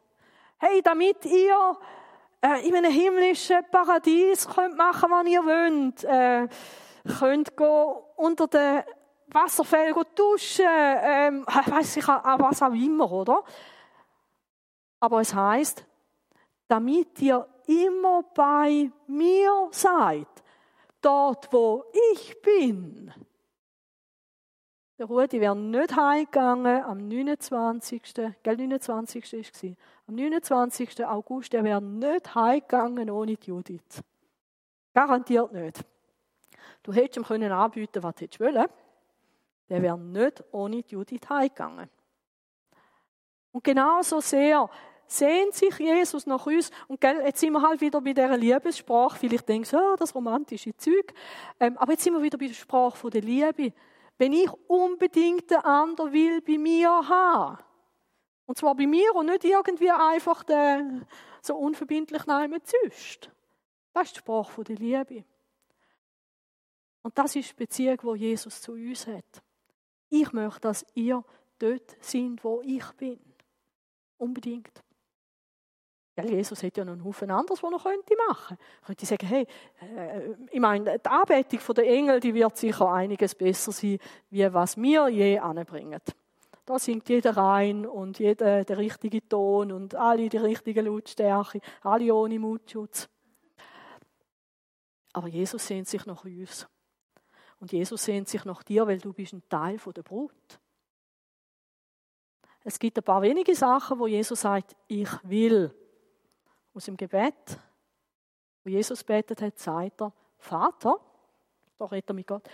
hey, 0.57 0.81
damit 0.83 1.25
ihr 1.25 1.77
äh, 2.41 2.67
in 2.67 2.75
einem 2.75 2.91
himmlischen 2.91 3.65
Paradies 3.71 4.47
könnt 4.47 4.77
machen, 4.77 5.09
was 5.09 5.27
ihr 5.27 5.43
wollt, 5.43 6.03
äh, 6.03 6.47
könnt 7.17 7.53
unter 8.17 8.47
den 8.47 8.83
Wasserfällen 9.27 9.95
duschen, 10.13 10.65
ähm, 10.67 11.45
weiß 11.65 11.97
ich 11.97 12.07
was 12.07 12.61
auch 12.61 12.73
immer, 12.73 13.09
oder? 13.09 13.43
Aber 14.99 15.21
es 15.21 15.33
heißt, 15.33 15.86
damit 16.67 17.21
ihr 17.21 17.47
immer 17.67 18.23
bei 18.33 18.91
mir 19.07 19.69
seid, 19.71 20.27
dort 21.01 21.51
wo 21.51 21.85
ich 22.13 22.41
bin. 22.41 23.13
Der 24.97 25.05
Rudi 25.05 25.39
wäre 25.39 25.55
nicht 25.55 25.95
heimgegangen 25.95 26.83
am 26.83 27.07
29. 27.07 28.01
Gell, 28.41 28.57
29. 28.57 29.31
war 29.31 29.75
Am 30.07 30.15
29. 30.15 31.05
August, 31.05 31.53
er 31.53 31.63
wäre 31.63 31.81
nicht 31.81 32.33
heimgegangen 32.33 33.09
ohne 33.11 33.37
Judith. 33.39 34.01
Garantiert 34.93 35.53
nicht. 35.53 35.85
Du 36.81 36.91
hättest 36.93 37.17
ihm 37.17 37.23
können 37.23 37.51
anbieten, 37.51 38.01
was 38.01 38.15
du 38.15 38.27
wollen. 38.39 38.65
Der 39.69 39.81
wäre 39.81 39.99
nicht 39.99 40.43
ohne 40.51 40.83
Judith 40.87 41.29
heimgegangen. 41.29 41.89
Und 43.51 43.63
genauso 43.63 44.19
sehr 44.19 44.67
sehnt 45.07 45.53
sich 45.53 45.77
Jesus 45.79 46.25
nach 46.25 46.45
uns. 46.45 46.71
Und 46.87 47.01
gell, 47.01 47.21
jetzt 47.25 47.39
sind 47.39 47.53
wir 47.53 47.61
halt 47.61 47.81
wieder 47.81 48.01
bei 48.01 48.13
dieser 48.13 48.37
Liebessprache. 48.37 49.17
Vielleicht 49.17 49.47
denkst 49.47 49.71
du, 49.71 49.77
oh, 49.77 49.95
das 49.97 50.13
romantische 50.13 50.75
Zeug. 50.77 51.13
Ähm, 51.59 51.77
aber 51.77 51.93
jetzt 51.93 52.03
sind 52.03 52.13
wir 52.13 52.21
wieder 52.21 52.37
bei 52.37 52.47
der 52.47 52.53
Sprache 52.53 53.09
der 53.09 53.21
Liebe. 53.21 53.73
Wenn 54.17 54.33
ich 54.33 54.51
unbedingt 54.67 55.49
den 55.49 55.59
anderen 55.59 56.11
will 56.11 56.41
bei 56.41 56.57
mir 56.57 56.89
haben, 56.89 57.57
und 58.45 58.57
zwar 58.57 58.75
bei 58.75 58.87
mir 58.87 59.13
und 59.13 59.27
nicht 59.27 59.43
irgendwie 59.43 59.91
einfach 59.91 60.43
den, 60.43 61.05
so 61.41 61.55
unverbindlich 61.55 62.25
nehmen 62.25 62.61
züst. 62.63 63.29
Das 63.93 64.07
ist 64.07 64.15
die 64.15 64.19
Sprache 64.19 64.63
der 64.63 64.75
Liebe. 64.77 65.23
Und 67.01 67.17
das 67.17 67.35
ist 67.35 67.51
die 67.51 67.55
Beziehung, 67.55 67.97
die 68.03 68.19
Jesus 68.19 68.61
zu 68.61 68.73
uns 68.73 69.07
hat. 69.07 69.43
Ich 70.09 70.31
möchte, 70.33 70.61
dass 70.61 70.85
ihr 70.93 71.23
dort 71.59 71.97
seid, 72.01 72.43
wo 72.43 72.61
ich 72.63 72.85
bin. 72.93 73.19
Unbedingt. 74.17 74.83
Jesus 76.25 76.63
hätte 76.63 76.81
ja 76.81 76.85
noch 76.85 76.93
einen 76.93 77.03
Haufen 77.03 77.29
anderes, 77.29 77.61
was 77.61 77.71
er 77.71 77.79
könnte 77.79 78.15
machen. 78.27 78.57
Er 78.81 78.87
könnte 78.87 79.05
sagen, 79.05 79.27
hey, 79.27 79.47
äh, 79.95 80.35
ich 80.51 80.59
meine, 80.59 80.97
die 80.97 81.09
Anbetung 81.09 81.75
der 81.75 81.87
Engel, 81.87 82.19
die 82.19 82.33
wird 82.33 82.57
sicher 82.57 82.91
einiges 82.91 83.35
besser 83.35 83.71
sein, 83.71 83.99
wie 84.29 84.53
was 84.53 84.77
wir 84.77 85.07
je 85.09 85.37
anbringen. 85.37 86.01
Da 86.65 86.79
singt 86.79 87.07
jeder 87.07 87.37
rein 87.37 87.85
und 87.85 88.19
jeder 88.19 88.65
der 88.65 88.77
richtige 88.77 89.27
Ton 89.27 89.71
und 89.71 89.95
alle 89.95 90.27
die 90.27 90.37
richtige 90.37 90.81
Lautstärke, 90.81 91.61
alle 91.81 92.13
ohne 92.13 92.39
Mutschutz. 92.39 93.07
Aber 95.13 95.27
Jesus 95.27 95.65
sehnt 95.65 95.87
sich 95.87 96.05
nach 96.05 96.25
uns. 96.25 96.67
Und 97.59 97.71
Jesus 97.71 98.03
sehnt 98.03 98.27
sich 98.27 98.43
nach 98.45 98.63
dir, 98.63 98.85
weil 98.85 98.99
du 98.99 99.13
bist 99.13 99.33
ein 99.33 99.43
Teil 99.49 99.77
der 99.77 100.03
Brut. 100.03 100.59
Es 102.63 102.77
gibt 102.77 102.97
ein 102.97 103.03
paar 103.03 103.21
wenige 103.21 103.55
Sachen, 103.55 103.97
wo 103.97 104.07
Jesus 104.07 104.41
sagt, 104.41 104.75
ich 104.87 105.09
will 105.23 105.73
aus 106.77 106.85
dem 106.85 106.95
Gebet, 106.95 107.59
wo 108.63 108.69
Jesus 108.69 109.03
betet 109.03 109.41
hat, 109.41 109.57
sagt 109.59 110.01
er, 110.01 110.13
Vater, 110.37 110.99
da 111.77 111.85
redet 111.85 112.09
er 112.09 112.13
mit 112.13 112.27
Gott, 112.27 112.47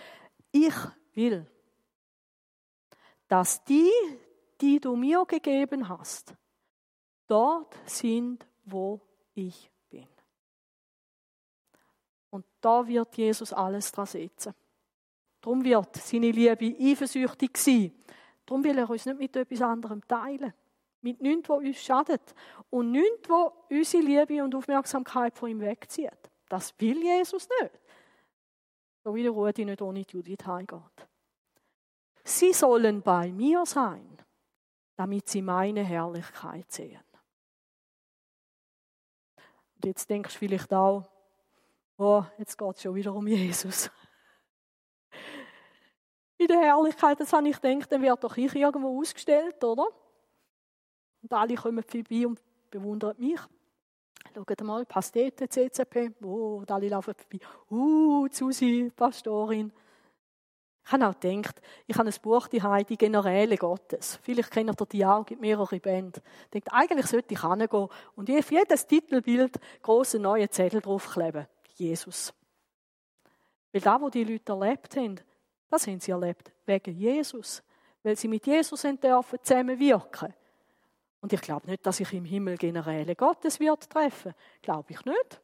ich 0.50 0.74
will, 1.14 1.46
dass 3.28 3.62
die, 3.64 3.90
die 4.60 4.80
du 4.80 4.96
mir 4.96 5.24
gegeben 5.26 5.88
hast, 5.88 6.34
dort 7.26 7.76
sind, 7.84 8.46
wo 8.64 9.00
ich 9.34 9.70
bin. 9.90 10.08
Und 12.30 12.46
da 12.60 12.86
wird 12.86 13.16
Jesus 13.16 13.52
alles 13.52 13.92
dran 13.92 14.06
setzen. 14.06 14.54
Darum 15.40 15.62
wird 15.62 15.96
seine 15.96 16.30
Liebe 16.30 16.74
eifersüchtig 16.80 17.58
sein. 17.58 17.92
Darum 18.46 18.64
will 18.64 18.78
er 18.78 18.88
uns 18.88 19.04
nicht 19.04 19.18
mit 19.18 19.36
etwas 19.36 19.60
anderem 19.60 20.06
teilen. 20.08 20.54
Mit 21.04 21.20
nichts, 21.20 21.48
was 21.50 21.58
uns 21.58 21.76
schadet. 21.76 22.34
Und 22.70 22.90
nichts, 22.90 23.28
was 23.28 23.52
unsere 23.68 24.02
Liebe 24.02 24.42
und 24.42 24.54
Aufmerksamkeit 24.54 25.36
von 25.36 25.50
ihm 25.50 25.60
wegzieht. 25.60 26.30
Das 26.48 26.72
will 26.78 27.02
Jesus 27.02 27.46
nicht. 27.60 27.78
So 29.04 29.14
wie 29.14 29.22
der 29.22 29.32
Rudi 29.32 29.66
nicht 29.66 29.82
ohne 29.82 30.00
Judith 30.00 30.46
heimgeht. 30.46 31.06
Sie 32.24 32.54
sollen 32.54 33.02
bei 33.02 33.30
mir 33.30 33.66
sein, 33.66 34.16
damit 34.96 35.28
sie 35.28 35.42
meine 35.42 35.82
Herrlichkeit 35.82 36.72
sehen. 36.72 37.04
Und 39.74 39.84
jetzt 39.84 40.08
denkst 40.08 40.32
du 40.32 40.38
vielleicht 40.38 40.72
auch, 40.72 41.04
oh, 41.98 42.24
jetzt 42.38 42.56
geht 42.56 42.76
es 42.76 42.82
schon 42.82 42.94
wieder 42.94 43.12
um 43.12 43.26
Jesus. 43.26 43.90
In 46.38 46.46
der 46.46 46.60
Herrlichkeit, 46.60 47.20
das 47.20 47.34
habe 47.34 47.50
ich 47.50 47.60
gedacht, 47.60 47.92
dann 47.92 48.00
wird 48.00 48.24
doch 48.24 48.38
ich 48.38 48.54
irgendwo 48.54 48.98
ausgestellt, 48.98 49.62
oder? 49.62 49.86
Und 51.24 51.32
alle 51.32 51.54
kommen 51.54 51.82
vorbei 51.82 52.26
und 52.26 52.38
bewundern 52.70 53.14
mich. 53.16 53.40
Schaut 54.34 54.60
mal, 54.60 54.84
Pastete, 54.84 55.48
CCP, 55.48 56.10
oh, 56.22 56.58
und 56.58 56.70
alle 56.70 56.88
laufen 56.88 57.14
vorbei. 57.14 57.46
Uh, 57.70 58.28
Susi, 58.30 58.92
Pastorin. 58.94 59.72
Ich 60.84 60.92
habe 60.92 61.08
auch 61.08 61.18
gedacht, 61.18 61.62
ich 61.86 61.96
habe 61.96 62.10
ein 62.10 62.14
Buch, 62.20 62.46
die 62.48 62.62
heißt 62.62 62.90
Die 62.90 62.98
Generäle 62.98 63.56
Gottes. 63.56 64.18
Vielleicht 64.22 64.50
kennt 64.50 64.78
ihr 64.78 64.86
die 64.86 65.06
auch, 65.06 65.24
gibt 65.24 65.40
mehrere 65.40 65.80
Bände. 65.80 66.20
Ich 66.44 66.50
denke, 66.50 66.72
eigentlich 66.72 67.06
sollte 67.06 67.32
ich 67.32 67.40
hingehen 67.40 67.88
und 68.16 68.30
auf 68.30 68.50
jedes 68.50 68.86
Titelbild 68.86 69.58
große 69.80 70.18
neue 70.18 70.50
Zettel 70.50 70.82
draufkleben. 70.82 71.46
Jesus. 71.76 72.34
Weil 73.72 73.80
da, 73.80 73.98
wo 73.98 74.10
die 74.10 74.24
Leute 74.24 74.52
erlebt 74.52 74.94
haben, 74.96 75.20
das 75.70 75.86
haben 75.86 76.00
sie 76.00 76.10
erlebt 76.10 76.52
wegen 76.66 76.94
Jesus. 76.94 77.62
Weil 78.02 78.16
sie 78.16 78.28
mit 78.28 78.46
Jesus 78.46 78.82
dürfen 78.82 79.38
zusammenwirken. 79.42 80.34
Und 81.24 81.32
ich 81.32 81.40
glaube 81.40 81.66
nicht, 81.70 81.86
dass 81.86 82.00
ich 82.00 82.12
im 82.12 82.26
Himmel 82.26 82.58
Generäle 82.58 83.16
Gottes 83.16 83.58
wird 83.58 83.88
treffen. 83.88 84.34
Glaube 84.60 84.92
ich 84.92 85.02
nicht. 85.06 85.40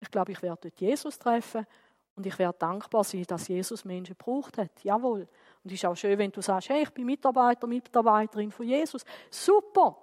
Ich 0.00 0.10
glaube, 0.10 0.32
ich 0.32 0.40
werde 0.40 0.58
dort 0.62 0.80
Jesus 0.80 1.18
treffen 1.18 1.66
und 2.14 2.24
ich 2.24 2.38
werde 2.38 2.56
dankbar 2.58 3.04
sein, 3.04 3.24
dass 3.24 3.48
Jesus 3.48 3.84
Menschen 3.84 4.16
gebraucht 4.16 4.56
hat. 4.56 4.82
Jawohl. 4.82 5.28
Und 5.62 5.70
es 5.70 5.74
ist 5.74 5.84
auch 5.84 5.94
schön, 5.94 6.18
wenn 6.18 6.32
du 6.32 6.40
sagst, 6.40 6.70
hey, 6.70 6.84
ich 6.84 6.90
bin 6.92 7.04
Mitarbeiter, 7.04 7.66
Mitarbeiterin 7.66 8.50
von 8.50 8.66
Jesus. 8.66 9.04
Super. 9.28 9.98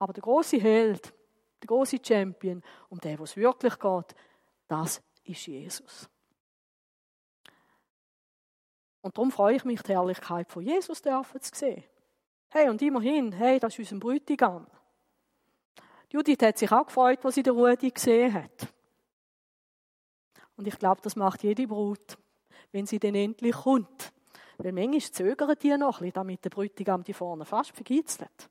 Aber 0.00 0.12
der 0.12 0.24
große 0.24 0.58
Held, 0.58 1.14
der 1.62 1.68
große 1.68 1.98
Champion, 2.04 2.64
um 2.88 2.98
den, 2.98 3.16
was 3.20 3.36
wirklich 3.36 3.78
geht, 3.78 4.16
das 4.66 5.00
ist 5.22 5.46
Jesus. 5.46 6.10
Und 9.02 9.16
darum 9.16 9.30
freue 9.30 9.54
ich 9.54 9.64
mich, 9.64 9.82
die 9.82 9.92
Herrlichkeit 9.92 10.50
von 10.50 10.64
Jesus 10.64 11.00
zu 11.00 11.24
sehen. 11.54 11.84
Hey, 12.54 12.68
und 12.68 12.82
immerhin, 12.82 13.32
hey, 13.32 13.58
das 13.58 13.78
ist 13.78 13.92
unser 13.92 14.06
Bräutigam. 14.06 14.66
Judith 16.10 16.42
hat 16.42 16.58
sich 16.58 16.70
auch 16.70 16.84
gefreut, 16.84 17.24
als 17.24 17.34
sie 17.34 17.42
den 17.42 17.54
Rudi 17.54 17.90
gesehen 17.90 18.34
hat. 18.34 18.68
Und 20.58 20.66
ich 20.68 20.78
glaube, 20.78 21.00
das 21.02 21.16
macht 21.16 21.42
jede 21.42 21.66
Brut, 21.66 22.18
wenn 22.70 22.84
sie 22.84 22.98
dann 22.98 23.14
endlich 23.14 23.54
kommt. 23.56 24.12
Weil 24.58 24.72
manchmal 24.72 25.00
zögern 25.00 25.56
die 25.62 25.74
noch 25.78 25.96
ein 25.96 26.00
bisschen, 26.00 26.12
damit 26.12 26.44
der 26.44 26.50
Bräutigam 26.50 27.02
die 27.02 27.14
vorne 27.14 27.46
fast 27.46 27.70
vergitzelt. 27.70 28.50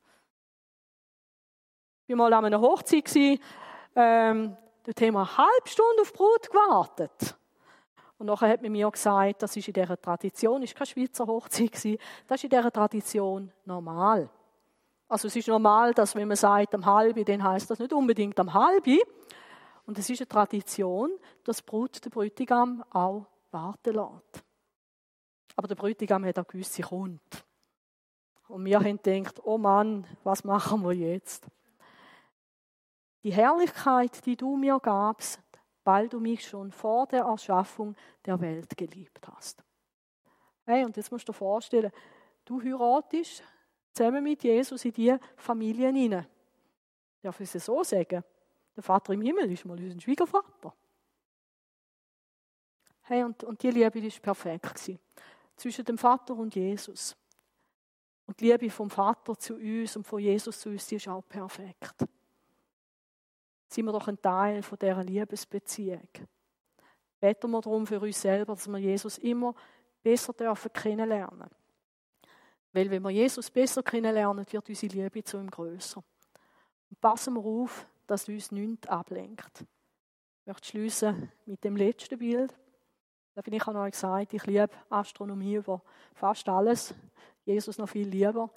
Ich 2.07 2.17
war 2.17 2.27
mal 2.27 2.33
an 2.33 2.45
einer 2.45 2.59
Hochzeit, 2.59 3.15
ähm, 3.15 4.57
dort 4.83 4.99
haben 4.99 5.13
wir 5.13 5.19
eine 5.19 5.37
halbe 5.37 5.67
Stunde 5.67 6.01
auf 6.01 6.11
die 6.11 6.17
Brut 6.17 6.49
gewartet. 6.49 7.37
Und 8.21 8.27
nachher 8.27 8.49
hat 8.49 8.61
man 8.61 8.71
mir 8.71 8.91
gesagt, 8.91 9.41
das 9.41 9.57
ist 9.57 9.67
in 9.67 9.73
dieser 9.73 9.99
Tradition, 9.99 10.61
ist 10.61 10.75
keine 10.75 10.85
Schweizer 10.85 11.25
Hochzeit 11.25 11.71
gewesen, 11.71 11.97
das 12.27 12.37
ist 12.37 12.43
in 12.43 12.51
dieser 12.51 12.71
Tradition 12.71 13.51
normal. 13.65 14.29
Also 15.07 15.27
es 15.27 15.35
ist 15.35 15.47
normal, 15.47 15.91
dass 15.95 16.13
wenn 16.13 16.27
man 16.27 16.37
sagt 16.37 16.75
am 16.75 16.85
halbi, 16.85 17.25
dann 17.25 17.43
heißt 17.43 17.71
das 17.71 17.79
nicht 17.79 17.91
unbedingt 17.91 18.39
am 18.39 18.53
halbi. 18.53 19.01
Und 19.87 19.97
es 19.97 20.07
ist 20.07 20.21
eine 20.21 20.27
Tradition, 20.27 21.09
dass 21.43 21.63
Brut 21.63 22.05
der 22.05 22.11
Bräutigam 22.11 22.83
auch 22.91 23.25
warten 23.49 23.95
lässt. 23.95 24.43
Aber 25.55 25.67
der 25.67 25.73
Bräutigam 25.73 26.23
hat 26.23 26.37
auch 26.37 26.45
sie 26.61 26.83
kommt. 26.83 27.43
Und 28.47 28.63
wir 28.63 28.79
haben 28.81 29.01
gedacht, 29.01 29.41
oh 29.43 29.57
Mann, 29.57 30.05
was 30.23 30.43
machen 30.43 30.83
wir 30.83 30.93
jetzt? 30.93 31.47
Die 33.23 33.33
Herrlichkeit, 33.33 34.23
die 34.27 34.35
du 34.35 34.57
mir 34.57 34.79
gabst, 34.79 35.39
weil 35.83 36.07
du 36.07 36.19
mich 36.19 36.47
schon 36.47 36.71
vor 36.71 37.07
der 37.07 37.23
Erschaffung 37.23 37.95
der 38.25 38.39
Welt 38.39 38.75
geliebt 38.77 39.27
hast. 39.27 39.63
Hey, 40.65 40.85
und 40.85 40.95
jetzt 40.95 41.11
musst 41.11 41.27
du 41.27 41.31
dir 41.31 41.37
vorstellen, 41.37 41.91
du 42.45 42.61
heiratest 42.61 43.43
zusammen 43.91 44.23
mit 44.23 44.43
Jesus 44.43 44.85
in 44.85 44.93
diese 44.93 45.19
Familie 45.35 45.91
hinein. 45.91 46.27
Darf 47.21 47.39
ich 47.39 47.53
es 47.53 47.65
so 47.65 47.83
sagen? 47.83 48.23
Der 48.75 48.83
Vater 48.83 49.13
im 49.13 49.21
Himmel 49.21 49.51
ist 49.51 49.65
mal 49.65 49.77
unser 49.77 49.99
Schwiegervater. 49.99 50.73
Hey, 53.01 53.23
und, 53.23 53.43
und 53.43 53.61
die 53.61 53.71
Liebe 53.71 54.01
war 54.01 54.21
perfekt. 54.21 54.91
Zwischen 55.55 55.85
dem 55.85 55.97
Vater 55.97 56.35
und 56.35 56.55
Jesus. 56.55 57.15
Und 58.25 58.39
die 58.39 58.51
Liebe 58.51 58.69
vom 58.69 58.89
Vater 58.89 59.37
zu 59.37 59.55
uns 59.55 59.97
und 59.97 60.05
von 60.05 60.19
Jesus 60.19 60.59
zu 60.59 60.69
uns, 60.69 60.87
die 60.87 60.95
ist 60.95 61.07
auch 61.07 61.27
perfekt. 61.27 62.05
Sind 63.71 63.85
wir 63.85 63.93
doch 63.93 64.07
ein 64.09 64.21
Teil 64.21 64.61
von 64.63 64.77
dieser 64.77 65.01
Liebesbeziehung. 65.01 66.09
Beten 67.21 67.51
wir 67.51 67.61
darum 67.61 67.87
für 67.87 68.01
uns 68.01 68.21
selber, 68.21 68.53
dass 68.53 68.67
wir 68.67 68.79
Jesus 68.79 69.17
immer 69.19 69.55
besser 70.03 70.33
dürfen 70.33 70.73
kennenlernen. 70.73 71.49
Weil 72.73 72.89
wenn 72.89 73.01
wir 73.01 73.11
Jesus 73.11 73.49
besser 73.49 73.81
kennenlernen, 73.81 74.45
wird 74.49 74.67
unsere 74.67 74.93
Liebe 74.93 75.23
zu 75.23 75.37
ihm 75.37 75.49
größer. 75.49 76.03
Und 76.89 76.99
passen 76.99 77.35
wir 77.35 77.45
auf, 77.45 77.87
dass 78.07 78.27
uns 78.27 78.51
nichts 78.51 78.89
ablenkt. 78.89 79.61
Ich 79.61 80.47
möchte 80.47 80.67
schließen 80.67 81.31
mit 81.45 81.63
dem 81.63 81.77
letzten 81.77 82.19
Bild. 82.19 82.53
Da 83.35 83.41
bin 83.41 83.53
ich 83.53 83.65
auch 83.65 83.71
noch 83.71 83.89
gesagt, 83.89 84.33
ich 84.33 84.45
liebe 84.45 84.69
Astronomie 84.89 85.55
über 85.55 85.81
fast 86.13 86.49
alles. 86.49 86.93
Jesus 87.45 87.77
noch 87.77 87.87
viel 87.87 88.09
lieber. 88.09 88.51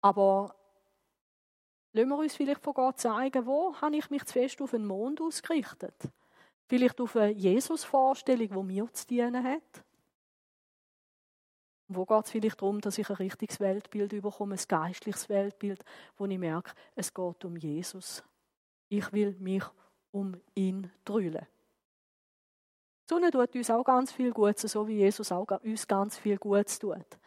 Aber 0.00 0.54
lassen 1.92 2.08
wir 2.08 2.18
uns 2.18 2.34
vielleicht 2.34 2.62
von 2.62 2.74
Gott 2.74 3.00
zeigen, 3.00 3.46
wo 3.46 3.74
habe 3.80 3.96
ich 3.96 4.10
mich 4.10 4.24
zu 4.24 4.32
fest 4.34 4.60
auf 4.60 4.70
den 4.70 4.86
Mond 4.86 5.20
ausgerichtet? 5.20 5.94
Vielleicht 6.68 7.00
auf 7.00 7.16
eine 7.16 7.32
Jesus-Vorstellung, 7.32 8.48
die 8.48 8.74
mir 8.74 8.92
zu 8.92 9.06
dienen 9.06 9.44
hat? 9.44 9.84
wo 11.94 12.04
geht 12.04 12.24
es 12.24 12.30
vielleicht 12.30 12.60
darum, 12.60 12.80
dass 12.80 12.98
ich 12.98 13.08
ein 13.08 13.16
richtiges 13.16 13.60
Weltbild 13.60 14.12
überkomme, 14.12 14.54
ein 14.54 14.64
geistliches 14.66 15.28
Weltbild, 15.28 15.84
wo 16.16 16.26
ich 16.26 16.38
merke, 16.38 16.72
es 16.94 17.12
geht 17.12 17.44
um 17.44 17.56
Jesus. 17.56 18.22
Ich 18.88 19.12
will 19.12 19.36
mich 19.38 19.64
um 20.10 20.40
ihn 20.54 20.90
drüllen. 21.04 21.46
Die 23.04 23.14
Sonne 23.14 23.30
tut 23.30 23.54
uns 23.54 23.70
auch 23.70 23.84
ganz 23.84 24.12
viel 24.12 24.32
Gutes, 24.32 24.72
so 24.72 24.86
wie 24.86 24.98
Jesus 24.98 25.32
auch 25.32 25.46
uns 25.62 25.86
ganz 25.86 26.18
viel 26.18 26.38
Gutes 26.38 26.78
tut. 26.78 27.18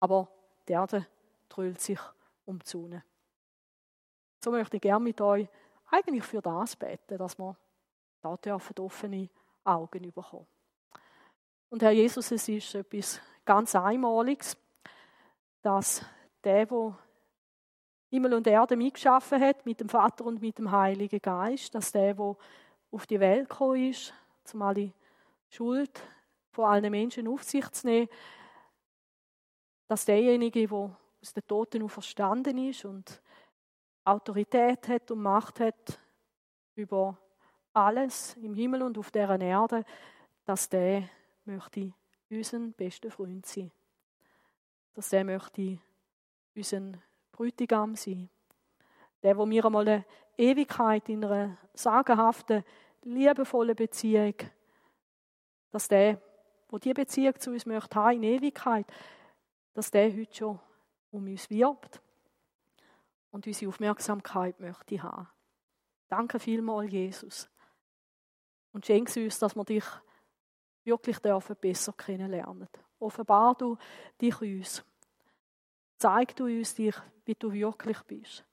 Aber 0.00 0.28
die 0.66 0.72
Erde 0.72 1.06
drüllt 1.48 1.80
sich 1.80 1.98
um 2.44 2.58
die 2.58 2.68
Sonne. 2.68 3.04
So 4.48 4.52
möchte 4.52 4.76
ich 4.76 4.80
gerne 4.80 5.04
mit 5.04 5.20
euch 5.20 5.46
eigentlich 5.90 6.24
für 6.24 6.40
das 6.40 6.74
beten, 6.74 7.18
dass 7.18 7.38
wir 7.38 7.54
da 8.22 8.34
dürfen 8.38 8.78
offene 8.78 9.28
Augen 9.62 10.10
bekommen. 10.10 10.46
Und 11.68 11.82
Herr 11.82 11.90
Jesus, 11.90 12.30
es 12.30 12.48
ist 12.48 12.74
etwas 12.74 13.20
ganz 13.44 13.74
Einmaliges, 13.74 14.56
dass 15.60 16.02
der, 16.42 16.64
der 16.64 16.98
Himmel 18.08 18.32
und 18.32 18.46
Erde 18.46 18.74
mitgeschaffen 18.74 19.38
hat, 19.38 19.66
mit 19.66 19.80
dem 19.80 19.90
Vater 19.90 20.24
und 20.24 20.40
mit 20.40 20.56
dem 20.56 20.70
Heiligen 20.70 21.20
Geist, 21.20 21.74
dass 21.74 21.92
der, 21.92 22.14
der 22.14 22.34
auf 22.90 23.06
die 23.06 23.20
Welt 23.20 23.50
gekommen 23.50 23.90
ist, 23.90 24.14
um 24.54 24.62
alle 24.62 24.94
Schuld 25.50 26.00
von 26.52 26.64
allen 26.64 26.90
Menschen 26.90 27.28
auf 27.28 27.42
sich 27.42 27.68
zu 27.72 27.86
nehmen, 27.86 28.08
dass 29.88 30.06
derjenige, 30.06 30.66
der 30.66 30.96
aus 31.20 31.34
den 31.34 31.46
Toten 31.46 31.86
verstanden 31.90 32.56
ist 32.56 32.86
und 32.86 33.20
Autorität 34.08 34.88
hat 34.88 35.10
und 35.10 35.20
Macht 35.20 35.60
hat 35.60 36.00
über 36.74 37.18
alles 37.72 38.34
im 38.36 38.54
Himmel 38.54 38.82
und 38.82 38.96
auf 38.96 39.10
der 39.10 39.38
Erde, 39.40 39.84
dass 40.44 40.68
der 40.68 41.08
möchte 41.44 41.92
unser 42.30 42.58
bester 42.58 43.10
Freund 43.10 43.44
sein. 43.44 43.70
Dass 44.94 45.10
der 45.10 45.24
möchte 45.24 45.78
unser 46.54 46.92
Brütigam 47.32 47.94
sein. 47.94 48.28
Der, 49.22 49.36
wo 49.36 49.44
mir 49.44 49.64
einmal 49.64 49.86
eine 49.86 50.04
Ewigkeit 50.36 51.08
in 51.08 51.24
einer 51.24 51.58
sagenhaften, 51.74 52.64
liebevollen 53.02 53.76
Beziehung, 53.76 54.34
dass 55.70 55.88
der, 55.88 56.20
wo 56.68 56.78
die 56.78 56.94
Beziehung 56.94 57.38
zu 57.38 57.50
uns 57.50 57.66
möchte 57.66 57.98
in 58.12 58.22
Ewigkeit, 58.22 58.86
dass 59.74 59.90
der 59.90 60.12
heute 60.12 60.34
schon 60.34 60.58
um 61.10 61.26
uns 61.26 61.48
wirbt 61.50 62.00
und 63.30 63.46
unsere 63.46 63.68
Aufmerksamkeit 63.68 64.58
möchte 64.60 65.02
haben. 65.02 65.28
Danke 66.08 66.38
vielmals, 66.38 66.90
Jesus. 66.90 67.50
Und 68.72 68.86
schenk 68.86 69.14
uns, 69.16 69.38
dass 69.38 69.56
wir 69.56 69.64
dich 69.64 69.84
wirklich 70.84 71.18
dürfen 71.18 71.56
besser 71.56 71.92
kennenlernen. 71.92 72.68
Offenbar 72.98 73.54
du 73.54 73.76
dich 74.20 74.40
uns. 74.40 74.84
Zeig 75.98 76.34
du 76.36 76.44
uns 76.44 76.74
dich, 76.74 76.96
wie 77.24 77.34
du 77.34 77.52
wirklich 77.52 78.00
bist. 78.02 78.44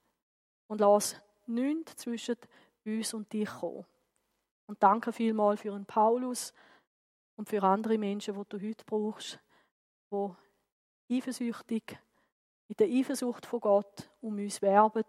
Und 0.68 0.82
lass 0.82 1.22
nichts 1.46 1.98
zwischen 1.98 2.38
uns 2.84 3.14
und 3.14 3.32
dich 3.32 3.50
kommen. 3.50 3.86
Und 4.68 4.82
danke 4.82 5.14
vielmals 5.14 5.62
für 5.62 5.74
einen 5.74 5.86
Paulus 5.86 6.54
und 7.36 7.48
für 7.48 7.62
andere 7.64 7.98
Menschen, 7.98 8.34
die 8.34 8.50
du 8.50 8.68
heute 8.68 8.86
brauchst, 8.86 9.40
die 10.12 11.18
eifersüchtig, 11.18 12.00
mit 12.68 12.80
der 12.80 12.88
Eifersucht 12.88 13.46
von 13.46 13.60
Gott 13.60 14.10
um 14.22 14.38
uns 14.38 14.62
werben, 14.62 15.06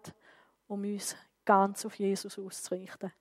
um 0.67 0.83
uns 0.83 1.15
ganz 1.45 1.85
auf 1.85 1.95
Jesus 1.95 2.37
auszurichten. 2.37 3.11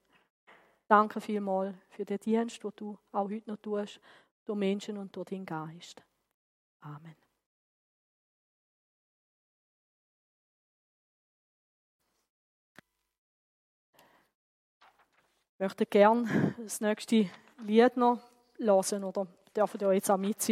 Danke 0.89 1.21
vielmals 1.21 1.75
für 1.89 2.05
den 2.05 2.19
Dienst, 2.19 2.63
den 2.63 2.73
du 2.77 2.99
auch 3.13 3.29
heute 3.29 3.51
noch 3.51 3.59
tust, 3.59 4.01
durch 4.45 4.59
Menschen 4.59 4.99
und 4.99 5.15
durch 5.17 5.29
den 5.29 5.45
Geist. 5.45 6.03
Amen. 6.81 7.17
Ich 15.55 15.61
möchte 15.61 15.87
gerne 15.87 16.55
das 16.59 16.81
nächste 16.83 17.31
Lied 17.65 17.97
noch 17.97 18.21
hören 18.59 19.05
oder 19.05 19.27
dürfen 19.57 19.81
ihr 19.81 19.93
jetzt 19.95 20.11
auch 20.11 20.19
mitsingen. 20.19 20.45